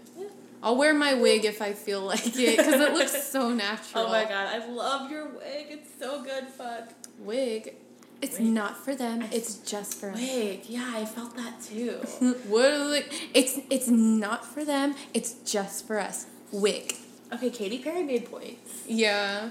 [0.63, 4.05] I'll wear my wig if I feel like it because it looks so natural.
[4.05, 5.67] Oh my god, I love your wig.
[5.69, 6.47] It's so good.
[6.47, 6.89] Fuck.
[7.19, 7.75] Wig.
[8.21, 8.47] It's Wig.
[8.47, 9.25] not for them.
[9.31, 10.17] It's just for us.
[10.19, 10.61] Wig.
[10.67, 11.91] Yeah, I felt that too.
[12.47, 13.05] what?
[13.33, 14.95] It's it's not for them.
[15.13, 16.27] It's just for us.
[16.53, 16.95] Wig.
[17.33, 18.83] okay, Katy Perry made points.
[18.87, 19.49] Yeah.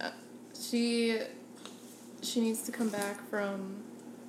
[0.00, 0.10] Uh,
[0.58, 1.18] she
[2.22, 3.82] she needs to come back from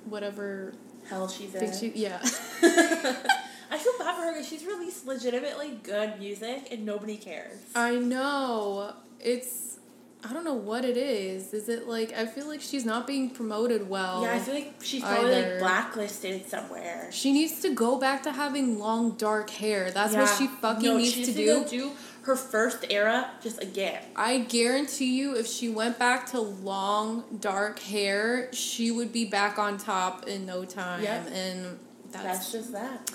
[0.06, 0.74] whatever
[1.08, 1.72] Hell, she's in.
[1.72, 2.20] she yeah.
[3.72, 7.58] I feel bad for her because she's released legitimately good music and nobody cares.
[7.74, 8.92] I know.
[9.18, 9.78] It's
[10.24, 11.52] I don't know what it is.
[11.54, 14.22] Is it like I feel like she's not being promoted well.
[14.22, 15.50] yeah, I feel like she's probably either.
[15.52, 17.08] like blacklisted somewhere.
[17.10, 19.90] she needs to go back to having long dark hair.
[19.90, 21.78] That's what she fucking No, needs she to needs do.
[21.78, 21.92] do
[22.24, 24.00] her first era just again.
[24.14, 29.58] I guarantee you, if she went back to long, dark hair, she would be back
[29.58, 31.02] on top in no time.
[31.02, 31.26] Yep.
[31.32, 31.78] And
[32.12, 33.10] That's, that's just that.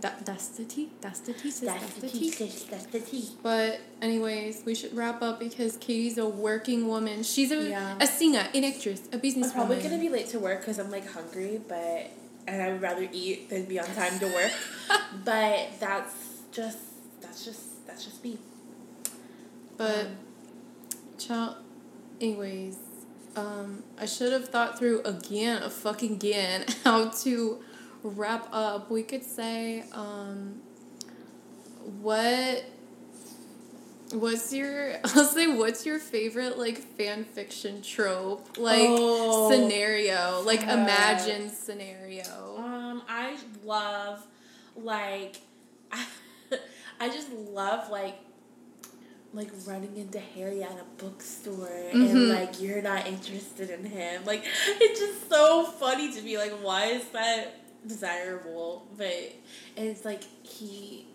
[0.00, 0.90] That, that's the tea.
[1.00, 1.50] That's the tea.
[1.50, 1.60] sis.
[1.68, 2.30] That's, the tea.
[2.30, 2.62] sis.
[2.64, 3.28] That's the tea.
[3.42, 7.22] But anyways, we should wrap up because Katie's a working woman.
[7.22, 7.96] She's a, Yeah.
[8.00, 10.90] a singer, an actress, a business I'm probably gonna be late to work because I'm
[10.90, 12.10] like hungry, but
[12.46, 14.52] and I would rather eat than be on time to work.
[15.24, 16.14] but that's
[16.52, 16.78] just
[17.20, 18.38] that's just that's just me.
[19.76, 20.16] But Um,
[21.18, 21.56] child,
[22.20, 22.76] anyways,
[23.36, 27.58] um, I should have thought through again, a fucking again, how to
[28.02, 28.90] wrap up.
[28.90, 30.60] We could say, um,
[32.00, 32.64] what.
[34.10, 40.60] What's your I'll say what's your favorite like fan fiction trope like Oh, scenario like
[40.60, 40.70] fuck.
[40.70, 44.26] imagine scenario Um, I love
[44.74, 45.42] like
[45.92, 46.06] I
[47.00, 48.16] I just love like
[49.34, 52.28] like running into Harry at a bookstore and Mhm.
[52.30, 54.24] like you're not interested in him.
[54.24, 56.38] Like it's just so funny to me.
[56.38, 58.86] Like why is that desirable?
[58.96, 59.32] But
[59.76, 61.06] it's like he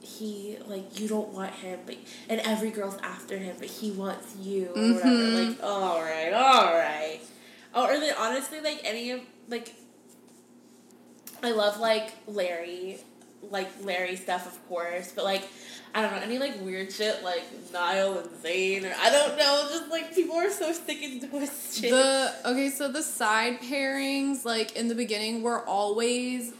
[0.00, 1.96] he like you don't want him, but
[2.28, 5.08] and every girl's after him, but he wants you or whatever.
[5.08, 5.48] Mhm.
[5.48, 7.20] Like all right, all right.
[7.74, 9.74] Oh, or then honestly, like any of like
[11.42, 12.98] I love like Larry,
[13.42, 15.48] like Larry stuff, of course, but like
[15.94, 19.66] I don't know any like weird shit like Niall and Zayn or I don't know,
[19.70, 21.92] just like people are so sick and twisted.
[21.92, 26.52] The okay, so the side pairings, like in the beginning, were always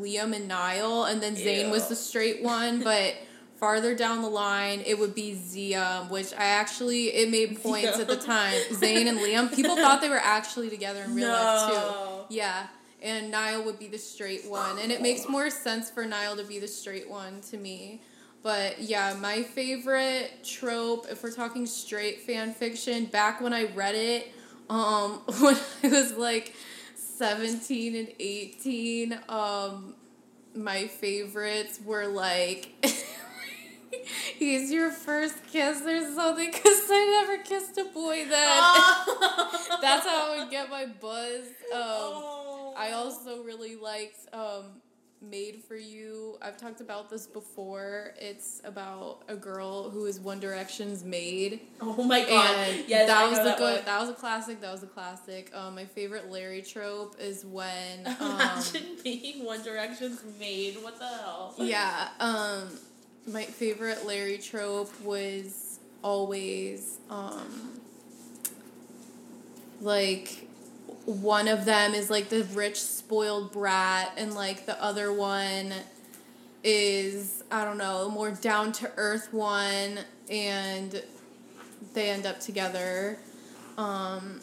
[0.00, 2.82] Liam and Niall, and then Zayn was the straight one.
[2.84, 3.14] But
[3.56, 8.06] farther down the line, it would be Ziam, which I actually it made points at
[8.06, 8.54] the time.
[8.72, 12.24] Zayn and Liam, people thought they were actually together in real life too.
[12.34, 12.66] Yeah.
[13.04, 14.78] And Niall would be the straight one.
[14.78, 18.00] And it makes more sense for Niall to be the straight one to me.
[18.42, 23.94] But yeah, my favorite trope, if we're talking straight fan fiction, back when I read
[23.94, 24.32] it,
[24.70, 26.54] um, when I was like
[26.96, 29.94] 17 and 18, um,
[30.54, 32.72] my favorites were like,
[34.38, 38.30] he's your first kiss or something, because I never kissed a boy then.
[39.80, 41.44] That's how I would get my buzz.
[41.72, 41.80] Um,
[42.16, 42.33] Oh.
[42.84, 44.64] I also really liked um,
[45.22, 46.36] Made for You.
[46.42, 48.12] I've talked about this before.
[48.20, 51.60] It's about a girl who is One Direction's maid.
[51.80, 52.56] Oh my god.
[52.58, 53.76] And yes, that I was the that good.
[53.76, 53.84] one.
[53.86, 54.60] That was a classic.
[54.60, 55.50] That was a classic.
[55.54, 58.06] Um, my favorite Larry trope is when.
[58.20, 60.76] Um, Imagine being One Direction's maid.
[60.82, 61.54] What the hell?
[61.58, 62.08] yeah.
[62.20, 62.68] Um,
[63.26, 67.80] my favorite Larry trope was always um,
[69.80, 70.48] like
[71.06, 75.72] one of them is like the rich spoiled brat and like the other one
[76.62, 80.00] is I don't know, a more down to earth one
[80.30, 81.02] and
[81.92, 83.18] they end up together.
[83.76, 84.40] Um,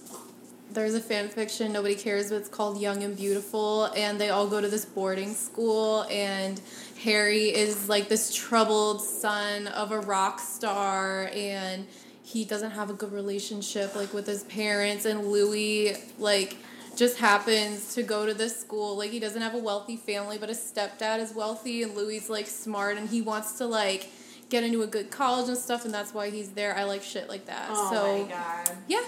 [0.71, 4.47] there's a fan fiction nobody cares but it's called Young and Beautiful and they all
[4.47, 6.61] go to this boarding school and
[7.03, 11.87] Harry is like this troubled son of a rock star and
[12.31, 16.57] he doesn't have a good relationship like with his parents and Louis like
[16.95, 20.49] just happens to go to this school like he doesn't have a wealthy family but
[20.49, 24.09] his stepdad is wealthy and Louis like smart and he wants to like
[24.49, 26.75] get into a good college and stuff and that's why he's there.
[26.75, 27.67] I like shit like that.
[27.71, 28.77] Oh so my god.
[28.87, 29.03] yeah.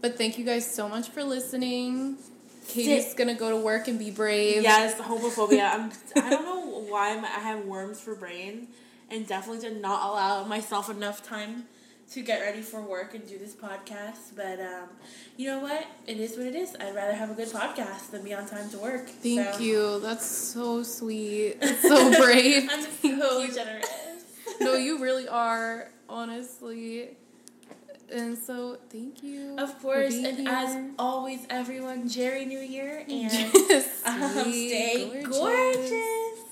[0.00, 2.16] But thank you guys so much for listening.
[2.68, 4.62] Katie's gonna go to work and be brave.
[4.62, 5.72] Yes, homophobia.
[5.72, 5.92] I'm.
[6.22, 8.68] I don't know why I'm, I have worms for brain,
[9.10, 11.64] and definitely did not allow myself enough time
[12.12, 14.34] to get ready for work and do this podcast.
[14.34, 14.88] But um,
[15.36, 15.86] you know what?
[16.06, 16.74] It is what it is.
[16.80, 19.08] I'd rather have a good podcast than be on time to work.
[19.08, 19.60] Thank so.
[19.60, 20.00] you.
[20.00, 21.60] That's so sweet.
[21.60, 22.68] That's so brave.
[22.70, 23.86] I'm so generous.
[24.60, 27.10] No, you really are, honestly.
[28.10, 29.54] And so, thank you.
[29.58, 30.48] Of course, and here.
[30.48, 35.38] as always, everyone, Jerry New Year and Yes, um, stay gorgeous.
[35.38, 36.47] gorgeous.